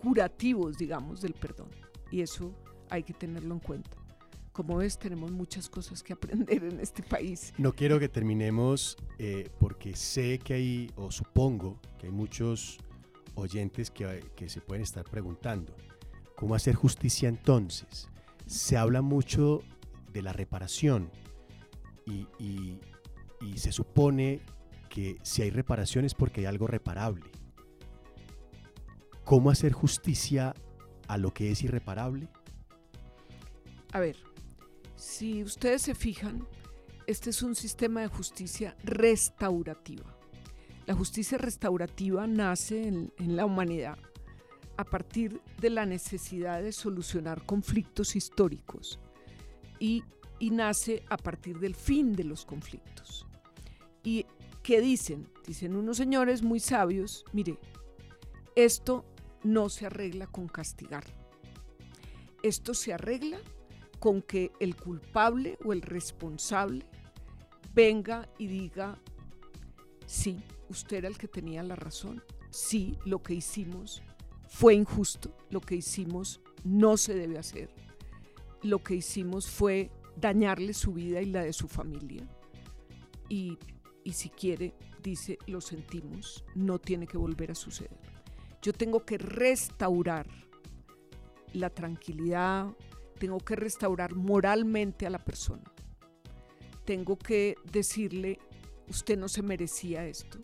curativos, 0.02 0.76
digamos, 0.76 1.20
del 1.20 1.34
perdón. 1.34 1.68
Y 2.10 2.22
eso 2.22 2.52
hay 2.90 3.04
que 3.04 3.14
tenerlo 3.14 3.54
en 3.54 3.60
cuenta. 3.60 3.96
Como 4.50 4.78
ves, 4.78 4.98
tenemos 4.98 5.30
muchas 5.30 5.70
cosas 5.70 6.02
que 6.02 6.12
aprender 6.12 6.64
en 6.64 6.80
este 6.80 7.04
país. 7.04 7.54
No 7.56 7.72
quiero 7.72 8.00
que 8.00 8.08
terminemos 8.08 8.96
eh, 9.20 9.48
porque 9.60 9.94
sé 9.94 10.40
que 10.40 10.54
hay, 10.54 10.90
o 10.96 11.12
supongo 11.12 11.80
que 12.00 12.06
hay 12.06 12.12
muchos 12.12 12.78
oyentes 13.36 13.92
que, 13.92 14.24
que 14.34 14.48
se 14.48 14.60
pueden 14.60 14.82
estar 14.82 15.04
preguntando, 15.04 15.72
¿cómo 16.34 16.56
hacer 16.56 16.74
justicia 16.74 17.28
entonces? 17.28 18.08
Se 18.46 18.76
habla 18.76 19.02
mucho 19.02 19.62
de 20.12 20.22
la 20.22 20.32
reparación 20.32 21.10
y, 22.06 22.28
y, 22.38 22.78
se 23.56 23.72
supone 23.72 24.40
que 24.88 25.18
si 25.22 25.42
hay 25.42 25.50
reparación 25.50 26.04
es 26.04 26.14
porque 26.14 26.40
hay 26.40 26.46
algo 26.46 26.66
reparable. 26.66 27.24
¿Cómo 29.24 29.50
hacer 29.50 29.72
justicia 29.72 30.54
a 31.08 31.18
lo 31.18 31.32
que 31.32 31.50
es 31.50 31.62
irreparable? 31.62 32.28
A 33.92 34.00
ver, 34.00 34.16
si 34.96 35.42
ustedes 35.42 35.82
se 35.82 35.94
fijan, 35.94 36.46
este 37.06 37.30
es 37.30 37.42
un 37.42 37.54
sistema 37.54 38.00
de 38.00 38.08
justicia 38.08 38.76
restaurativa. 38.84 40.16
La 40.86 40.94
justicia 40.94 41.38
restaurativa 41.38 42.26
nace 42.26 42.86
en, 42.86 43.12
la 43.18 43.44
humanidad 43.44 43.98
a 44.76 44.84
partir 44.84 45.40
de 45.60 45.70
la 45.70 45.86
necesidad 45.86 46.62
de 46.62 46.70
solucionar 46.70 47.44
conflictos 47.44 48.14
históricos 48.14 49.00
y, 49.78 50.02
nace 50.40 51.02
a 51.08 51.16
partir 51.16 51.58
del 51.58 51.74
fin 51.74 52.14
de 52.14 52.24
los 52.24 52.44
conflictos. 52.44 53.26
¿Y 54.02 54.26
qué 54.62 54.80
dicen? 54.80 55.28
Dicen 55.46 55.76
unos 55.76 55.96
señores 55.96 56.42
muy 56.42 56.60
sabios, 56.60 57.24
mire, 57.32 57.58
esto 58.54 59.04
no 59.42 59.68
se 59.68 59.86
arregla 59.86 60.26
con 60.26 60.48
castigar, 60.48 61.04
esto 62.42 62.74
se 62.74 62.92
arregla 62.92 63.38
con 63.98 64.22
que 64.22 64.52
el 64.60 64.76
culpable 64.76 65.58
o 65.64 65.72
el 65.72 65.82
responsable 65.82 66.84
venga 67.74 68.28
y 68.38 68.46
diga, 68.46 68.98
sí, 70.06 70.42
usted 70.68 70.98
era 70.98 71.08
el 71.08 71.18
que 71.18 71.28
tenía 71.28 71.62
la 71.62 71.76
razón, 71.76 72.22
sí, 72.50 72.98
lo 73.04 73.22
que 73.22 73.34
hicimos 73.34 74.02
fue 74.48 74.74
injusto, 74.74 75.36
lo 75.50 75.60
que 75.60 75.76
hicimos 75.76 76.40
no 76.64 76.96
se 76.96 77.14
debe 77.14 77.38
hacer, 77.38 77.70
lo 78.62 78.82
que 78.82 78.94
hicimos 78.94 79.48
fue 79.48 79.90
dañarle 80.16 80.74
su 80.74 80.92
vida 80.92 81.20
y 81.20 81.26
la 81.26 81.42
de 81.42 81.52
su 81.52 81.68
familia. 81.68 82.26
Y, 83.28 83.58
y 84.04 84.12
si 84.12 84.30
quiere, 84.30 84.74
dice, 85.02 85.38
lo 85.46 85.60
sentimos, 85.60 86.44
no 86.54 86.78
tiene 86.78 87.06
que 87.06 87.18
volver 87.18 87.50
a 87.50 87.54
suceder. 87.54 87.98
Yo 88.62 88.72
tengo 88.72 89.04
que 89.04 89.18
restaurar 89.18 90.26
la 91.52 91.70
tranquilidad, 91.70 92.74
tengo 93.18 93.38
que 93.38 93.56
restaurar 93.56 94.14
moralmente 94.14 95.06
a 95.06 95.10
la 95.10 95.24
persona. 95.24 95.64
Tengo 96.84 97.18
que 97.18 97.56
decirle, 97.72 98.38
usted 98.88 99.18
no 99.18 99.28
se 99.28 99.42
merecía 99.42 100.06
esto. 100.06 100.38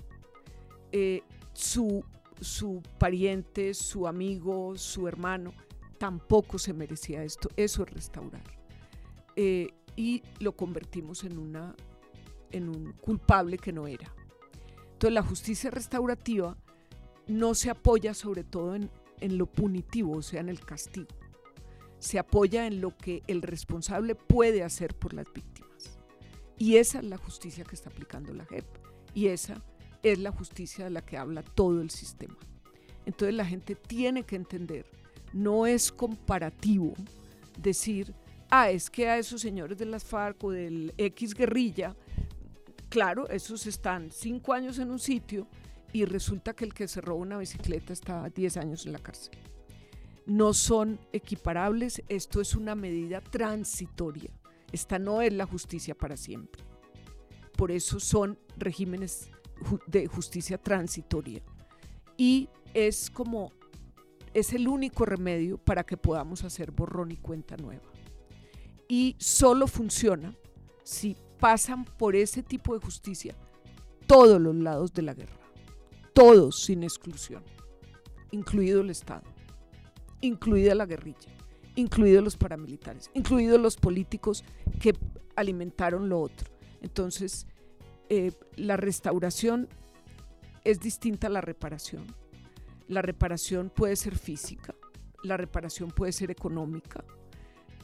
Eh, 0.91 1.23
su, 1.53 2.05
su 2.41 2.83
pariente, 2.99 3.75
su 3.75 4.07
amigo, 4.07 4.77
su 4.77 5.07
hermano, 5.07 5.55
tampoco 6.03 6.59
se 6.59 6.73
merecía 6.73 7.23
esto. 7.23 7.49
Eso 7.57 7.85
es 7.85 7.91
restaurar. 7.93 8.43
Eh, 9.37 9.69
y 9.95 10.25
lo 10.41 10.57
convertimos 10.57 11.23
en, 11.23 11.39
una, 11.39 11.77
en 12.51 12.69
un 12.69 12.93
culpable 12.95 13.57
que 13.57 13.73
no 13.73 13.87
era. 13.87 14.13
Entonces 14.95 15.13
la 15.13 15.23
justicia 15.23 15.71
restaurativa 15.71 16.59
no 17.29 17.55
se 17.55 17.71
apoya 17.71 18.15
sobre 18.15 18.43
todo 18.43 18.75
en, 18.75 18.91
en 19.21 19.39
lo 19.39 19.47
punitivo, 19.47 20.17
o 20.17 20.23
sea, 20.23 20.41
en 20.41 20.49
el 20.49 20.59
castigo 20.59 21.07
se 22.01 22.19
apoya 22.19 22.67
en 22.67 22.81
lo 22.81 22.97
que 22.97 23.23
el 23.29 23.43
responsable 23.43 24.17
puede 24.17 24.65
hacer 24.65 24.93
por 24.97 25.15
las 25.15 25.33
víctimas. 25.33 26.01
Y 26.59 26.79
esa 26.79 26.99
es 26.99 27.05
la 27.05 27.17
justicia 27.17 27.63
que 27.63 27.77
está 27.77 27.91
aplicando 27.91 28.35
la 28.35 28.45
JEP. 28.45 28.67
Y 29.15 29.29
esa 29.29 29.63
es 30.03 30.19
la 30.19 30.33
justicia 30.33 30.83
de 30.83 30.91
la 30.91 31.05
que 31.05 31.17
habla 31.17 31.45
todo 31.45 31.81
el 31.81 31.91
sistema. 31.91 32.37
Entonces 33.07 33.37
la 33.37 33.47
gente 33.47 33.77
tiene 33.77 34.25
que 34.25 34.35
entender, 34.35 34.85
no 35.33 35.67
es 35.67 35.93
comparativo 35.93 36.95
decir, 37.59 38.15
ah, 38.51 38.71
es 38.71 38.91
que 38.91 39.09
a 39.09 39.19
esos 39.19 39.41
señores 39.41 39.79
de 39.79 39.87
las 39.87 40.05
FARC 40.05 40.43
o 40.45 40.51
del 40.51 40.93
X 40.97 41.35
guerrilla, 41.35 41.97
claro, 42.89 43.29
esos 43.29 43.67
están 43.67 44.11
cinco 44.11 44.53
años 44.53 44.79
en 44.79 44.91
un 44.91 44.99
sitio 44.99 45.47
y 45.93 46.05
resulta 46.05 46.55
que 46.55 46.65
el 46.65 46.75
que 46.75 46.89
se 46.89 47.01
roba 47.01 47.21
una 47.21 47.39
bicicleta 47.39 47.93
está 47.93 48.29
10 48.29 48.57
años 48.57 48.87
en 48.87 48.93
la 48.93 48.99
cárcel 48.99 49.39
no 50.27 50.55
son 50.55 50.99
equiparables, 51.13 52.03
esto 52.09 52.41
es 52.41 52.55
una 52.55 52.75
medida 52.75 53.21
transitoria. 53.21 54.31
Esta 54.71 54.99
no 54.99 55.21
es 55.21 55.33
la 55.33 55.47
justicia 55.47 55.95
para 55.95 56.17
siempre. 56.17 56.63
Por 57.57 57.71
eso 57.71 58.01
son 58.01 58.39
regímenes 58.57 59.31
de 59.87 60.07
justicia 60.07 60.59
transitoria. 60.59 61.43
Y 62.17 62.49
es 62.73 63.11
como, 63.11 63.53
es 64.35 64.53
el 64.53 64.69
único 64.69 65.05
remedio 65.05 65.59
para 65.59 65.85
que 65.85 65.97
podamos 65.97 66.45
hacer 66.45 66.71
borrón 66.71 67.13
y 67.13 67.17
cuenta 67.17 67.57
nueva. 67.57 67.91
Y 68.89 69.17
solo 69.19 69.67
funciona 69.67 70.37
si 70.83 71.17
pasan 71.39 71.85
por 71.85 72.17
ese 72.17 72.43
tipo 72.43 72.75
de 72.75 72.85
justicia 72.85 73.35
todos 74.07 74.41
los 74.41 74.55
lados 74.55 74.93
de 74.93 75.03
la 75.03 75.15
guerra. 75.15 75.39
Todos 76.13 76.63
sin 76.63 76.83
exclusión, 76.83 77.43
incluido 78.31 78.83
el 78.83 78.91
Estado 78.91 79.33
incluida 80.23 80.75
la 80.75 80.87
guerrilla, 80.87 81.31
incluidos 81.75 82.25
los 82.25 82.37
paramilitares, 82.37 83.11
incluidos 83.13 83.61
los 83.61 83.77
políticos 83.77 84.45
que 84.81 84.95
alimentaron 85.37 86.09
lo 86.09 86.21
otro. 86.21 86.49
Entonces, 86.81 87.47
eh, 88.09 88.33
la 88.57 88.77
restauración 88.77 89.69
es 90.65 90.81
distinta 90.81 91.27
a 91.27 91.31
la 91.31 91.41
reparación. 91.43 92.07
La 92.93 93.03
reparación 93.03 93.71
puede 93.71 93.97
ser 93.97 94.19
física, 94.19 94.75
la 95.23 95.37
reparación 95.37 95.91
puede 95.91 96.13
ser 96.13 96.31
económica 96.31 97.05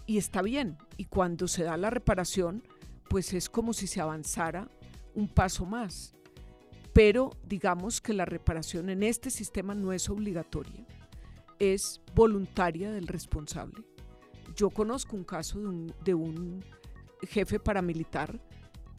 y 0.07 0.19
está 0.19 0.43
bien. 0.43 0.77
Y 0.97 1.07
cuando 1.07 1.49
se 1.49 1.65
da 1.65 1.77
la 1.77 1.91
reparación, 1.91 2.63
pues 3.09 3.33
es 3.33 3.49
como 3.49 3.73
si 3.73 3.87
se 3.87 4.01
avanzara 4.01 4.69
un 5.15 5.29
paso 5.29 5.65
más. 5.65 6.15
Pero 6.93 7.31
digamos 7.45 8.01
que 8.01 8.13
la 8.13 8.25
reparación 8.25 8.91
en 8.91 9.03
este 9.03 9.31
sistema 9.31 9.75
no 9.75 9.93
es 9.93 10.11
obligatoria 10.11 10.87
es 11.59 12.01
voluntaria 12.15 12.91
del 12.93 13.07
responsable. 13.07 13.85
Yo 14.55 14.71
conozco 14.71 15.17
un 15.17 15.25
caso 15.25 15.59
de 16.05 16.15
un, 16.15 16.65
jefe 17.23 17.59
paramilitar 17.59 18.41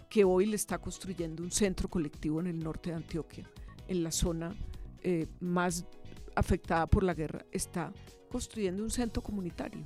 que 0.09 0.23
hoy 0.23 0.45
le 0.45 0.55
está 0.55 0.79
construyendo 0.79 1.41
un 1.41 1.51
centro 1.51 1.87
colectivo 1.87 2.39
en 2.41 2.47
el 2.47 2.59
norte 2.59 2.89
de 2.89 2.97
Antioquia, 2.97 3.49
en 3.87 4.03
la 4.03 4.11
zona 4.11 4.55
eh, 5.03 5.27
más 5.39 5.85
afectada 6.39 6.87
por 6.87 7.03
la 7.03 7.13
guerra, 7.13 7.45
está 7.51 7.93
construyendo 8.29 8.83
un 8.83 8.89
centro 8.89 9.21
comunitario. 9.21 9.83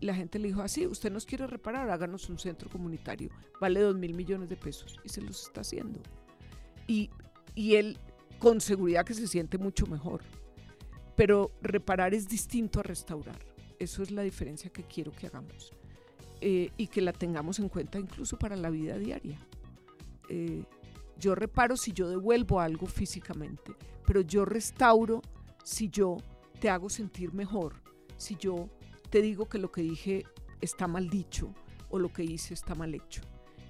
La 0.00 0.14
gente 0.14 0.38
le 0.38 0.48
dijo 0.48 0.62
así, 0.62 0.86
usted 0.86 1.12
nos 1.12 1.26
quiere 1.26 1.46
reparar, 1.46 1.88
háganos 1.90 2.28
un 2.28 2.38
centro 2.38 2.68
comunitario, 2.68 3.30
vale 3.60 3.80
dos 3.80 3.96
mil 3.96 4.14
millones 4.14 4.48
de 4.48 4.56
pesos 4.56 4.98
y 5.04 5.08
se 5.08 5.20
los 5.20 5.46
está 5.46 5.60
haciendo. 5.60 6.00
Y, 6.86 7.10
y 7.54 7.76
él 7.76 7.98
con 8.38 8.60
seguridad 8.60 9.04
que 9.04 9.14
se 9.14 9.28
siente 9.28 9.58
mucho 9.58 9.86
mejor 9.86 10.22
pero 11.16 11.52
reparar 11.60 12.14
es 12.14 12.28
distinto 12.28 12.80
a 12.80 12.82
restaurar. 12.82 13.38
Eso 13.78 14.02
es 14.02 14.10
la 14.10 14.22
diferencia 14.22 14.70
que 14.70 14.82
quiero 14.82 15.12
que 15.12 15.26
hagamos 15.26 15.72
eh, 16.40 16.70
y 16.76 16.86
que 16.86 17.00
la 17.00 17.12
tengamos 17.12 17.58
en 17.58 17.68
cuenta 17.68 17.98
incluso 17.98 18.38
para 18.38 18.56
la 18.56 18.70
vida 18.70 18.96
diaria. 18.96 19.38
Eh, 20.28 20.64
yo 21.22 21.36
reparo 21.36 21.76
si 21.76 21.92
yo 21.92 22.08
devuelvo 22.08 22.58
algo 22.58 22.86
físicamente, 22.86 23.76
pero 24.04 24.22
yo 24.22 24.44
restauro 24.44 25.22
si 25.62 25.88
yo 25.88 26.16
te 26.60 26.68
hago 26.68 26.90
sentir 26.90 27.32
mejor, 27.32 27.80
si 28.16 28.34
yo 28.36 28.68
te 29.08 29.22
digo 29.22 29.48
que 29.48 29.58
lo 29.58 29.70
que 29.70 29.82
dije 29.82 30.24
está 30.60 30.88
mal 30.88 31.08
dicho 31.08 31.54
o 31.90 32.00
lo 32.00 32.12
que 32.12 32.24
hice 32.24 32.54
está 32.54 32.74
mal 32.74 32.92
hecho. 32.92 33.22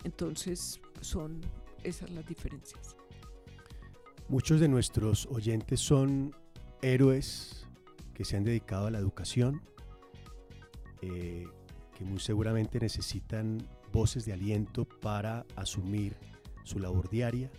Entonces 0.02 0.80
son 1.02 1.42
esas 1.84 2.08
las 2.10 2.24
diferencias. 2.24 2.96
Muchos 4.28 4.58
de 4.58 4.68
nuestros 4.68 5.26
oyentes 5.26 5.78
son 5.78 6.34
héroes 6.80 7.66
que 8.14 8.24
se 8.24 8.38
han 8.38 8.44
dedicado 8.44 8.86
a 8.86 8.90
la 8.90 8.98
educación, 8.98 9.60
eh, 11.02 11.46
que 11.98 12.04
muy 12.04 12.18
seguramente 12.18 12.80
necesitan 12.80 13.58
voces 13.92 14.24
de 14.24 14.32
aliento 14.32 14.86
para 14.86 15.44
asumir 15.54 16.16
su 16.64 16.78
labor 16.78 17.08
diaria. 17.08 17.50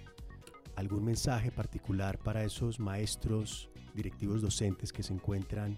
¿Algún 0.75 1.05
mensaje 1.05 1.51
particular 1.51 2.17
para 2.17 2.43
esos 2.43 2.79
maestros, 2.79 3.69
directivos 3.93 4.41
docentes 4.41 4.91
que 4.91 5.03
se 5.03 5.13
encuentran 5.13 5.77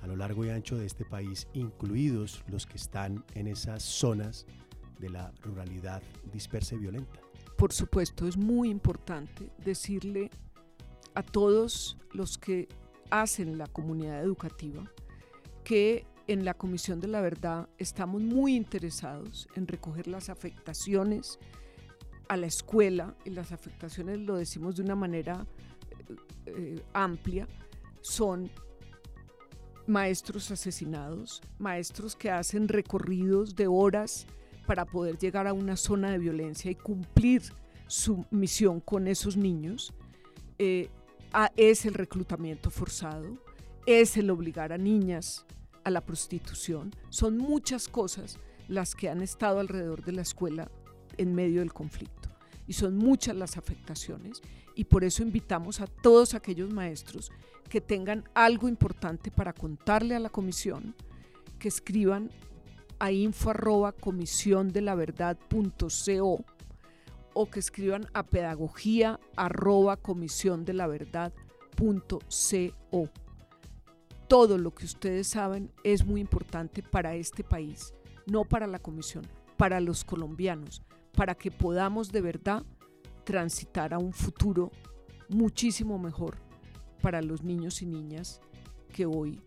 a 0.00 0.06
lo 0.06 0.16
largo 0.16 0.44
y 0.44 0.50
ancho 0.50 0.76
de 0.76 0.86
este 0.86 1.04
país, 1.04 1.46
incluidos 1.52 2.42
los 2.48 2.66
que 2.66 2.76
están 2.76 3.24
en 3.34 3.46
esas 3.46 3.82
zonas 3.82 4.46
de 4.98 5.10
la 5.10 5.32
ruralidad 5.42 6.02
dispersa 6.32 6.74
y 6.74 6.78
violenta? 6.78 7.20
Por 7.56 7.72
supuesto, 7.72 8.26
es 8.26 8.36
muy 8.36 8.68
importante 8.70 9.50
decirle 9.64 10.30
a 11.14 11.22
todos 11.22 11.96
los 12.12 12.38
que 12.38 12.68
hacen 13.10 13.58
la 13.58 13.66
comunidad 13.66 14.22
educativa 14.22 14.90
que 15.62 16.06
en 16.26 16.44
la 16.44 16.54
Comisión 16.54 17.00
de 17.00 17.08
la 17.08 17.20
Verdad 17.20 17.68
estamos 17.78 18.22
muy 18.22 18.56
interesados 18.56 19.48
en 19.54 19.66
recoger 19.66 20.06
las 20.08 20.28
afectaciones 20.28 21.38
a 22.28 22.36
la 22.36 22.46
escuela, 22.46 23.14
y 23.24 23.30
las 23.30 23.52
afectaciones 23.52 24.18
lo 24.20 24.36
decimos 24.36 24.76
de 24.76 24.82
una 24.82 24.94
manera 24.94 25.46
eh, 25.90 26.16
eh, 26.46 26.82
amplia, 26.92 27.46
son 28.00 28.50
maestros 29.86 30.50
asesinados, 30.50 31.42
maestros 31.58 32.16
que 32.16 32.30
hacen 32.30 32.68
recorridos 32.68 33.54
de 33.54 33.66
horas 33.66 34.26
para 34.66 34.84
poder 34.84 35.18
llegar 35.18 35.46
a 35.46 35.52
una 35.52 35.76
zona 35.76 36.10
de 36.10 36.18
violencia 36.18 36.70
y 36.70 36.74
cumplir 36.74 37.42
su 37.86 38.24
misión 38.30 38.80
con 38.80 39.06
esos 39.06 39.36
niños, 39.36 39.92
eh, 40.58 40.88
es 41.56 41.84
el 41.84 41.94
reclutamiento 41.94 42.70
forzado, 42.70 43.38
es 43.86 44.16
el 44.16 44.30
obligar 44.30 44.72
a 44.72 44.78
niñas 44.78 45.44
a 45.84 45.90
la 45.90 46.00
prostitución. 46.00 46.94
Son 47.10 47.36
muchas 47.36 47.88
cosas 47.88 48.38
las 48.68 48.94
que 48.94 49.08
han 49.08 49.22
estado 49.22 49.60
alrededor 49.60 50.04
de 50.04 50.12
la 50.12 50.22
escuela 50.22 50.70
en 51.18 51.34
medio 51.34 51.60
del 51.60 51.72
conflicto. 51.72 52.28
Y 52.66 52.74
son 52.74 52.96
muchas 52.96 53.36
las 53.36 53.56
afectaciones. 53.56 54.40
Y 54.74 54.84
por 54.84 55.04
eso 55.04 55.22
invitamos 55.22 55.80
a 55.80 55.86
todos 55.86 56.34
aquellos 56.34 56.72
maestros 56.72 57.30
que 57.68 57.80
tengan 57.80 58.24
algo 58.34 58.68
importante 58.68 59.30
para 59.30 59.52
contarle 59.52 60.14
a 60.14 60.20
la 60.20 60.28
comisión, 60.28 60.94
que 61.58 61.68
escriban 61.68 62.30
a 62.98 63.10
info 63.10 63.50
arroba 63.50 63.92
comisión 63.92 64.68
de 64.68 64.82
la 64.82 64.94
verdad 64.94 65.38
co, 65.50 66.44
o 67.34 67.50
que 67.50 67.58
escriban 67.58 68.06
a 68.12 68.24
pedagogía 68.24 69.18
arroba 69.36 69.96
comisión 69.96 70.64
de 70.64 70.74
la 70.74 70.86
verdad 70.86 71.32
co 71.76 73.08
todo 74.28 74.56
lo 74.56 74.72
que 74.72 74.86
ustedes 74.86 75.26
saben 75.26 75.70
es 75.84 76.06
muy 76.06 76.20
importante 76.20 76.82
para 76.82 77.14
este 77.16 77.44
país, 77.44 77.92
no 78.26 78.44
para 78.44 78.66
la 78.66 78.78
Comisión, 78.78 79.26
para 79.58 79.78
los 79.78 80.04
colombianos, 80.04 80.82
para 81.16 81.34
que 81.34 81.50
podamos 81.50 82.10
de 82.10 82.20
verdad 82.20 82.64
transitar 83.24 83.94
a 83.94 83.98
un 83.98 84.12
futuro 84.12 84.70
muchísimo 85.28 85.98
mejor 85.98 86.36
para 87.00 87.22
los 87.22 87.42
niños 87.42 87.82
y 87.82 87.86
niñas 87.86 88.40
que 88.92 89.06
hoy, 89.06 89.40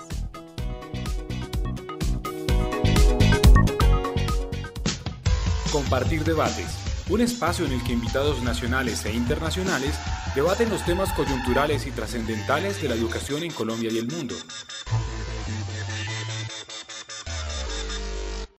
Compartir 5.72 6.24
debates, 6.24 6.78
un 7.10 7.22
espacio 7.22 7.66
en 7.66 7.74
el 7.74 7.84
que 7.84 7.94
invitados 7.94 8.42
nacionales 8.44 9.06
e 9.06 9.14
internacionales 9.14 10.00
debaten 10.34 10.70
los 10.70 10.84
temas 10.86 11.12
coyunturales 11.14 11.86
y 11.86 11.92
trascendentales 11.92 12.82
de 12.82 12.90
la 12.90 12.96
educación 12.96 13.44
en 13.44 13.52
Colombia 13.52 13.92
y 13.92 13.98
el 13.98 14.08
mundo. 14.08 14.36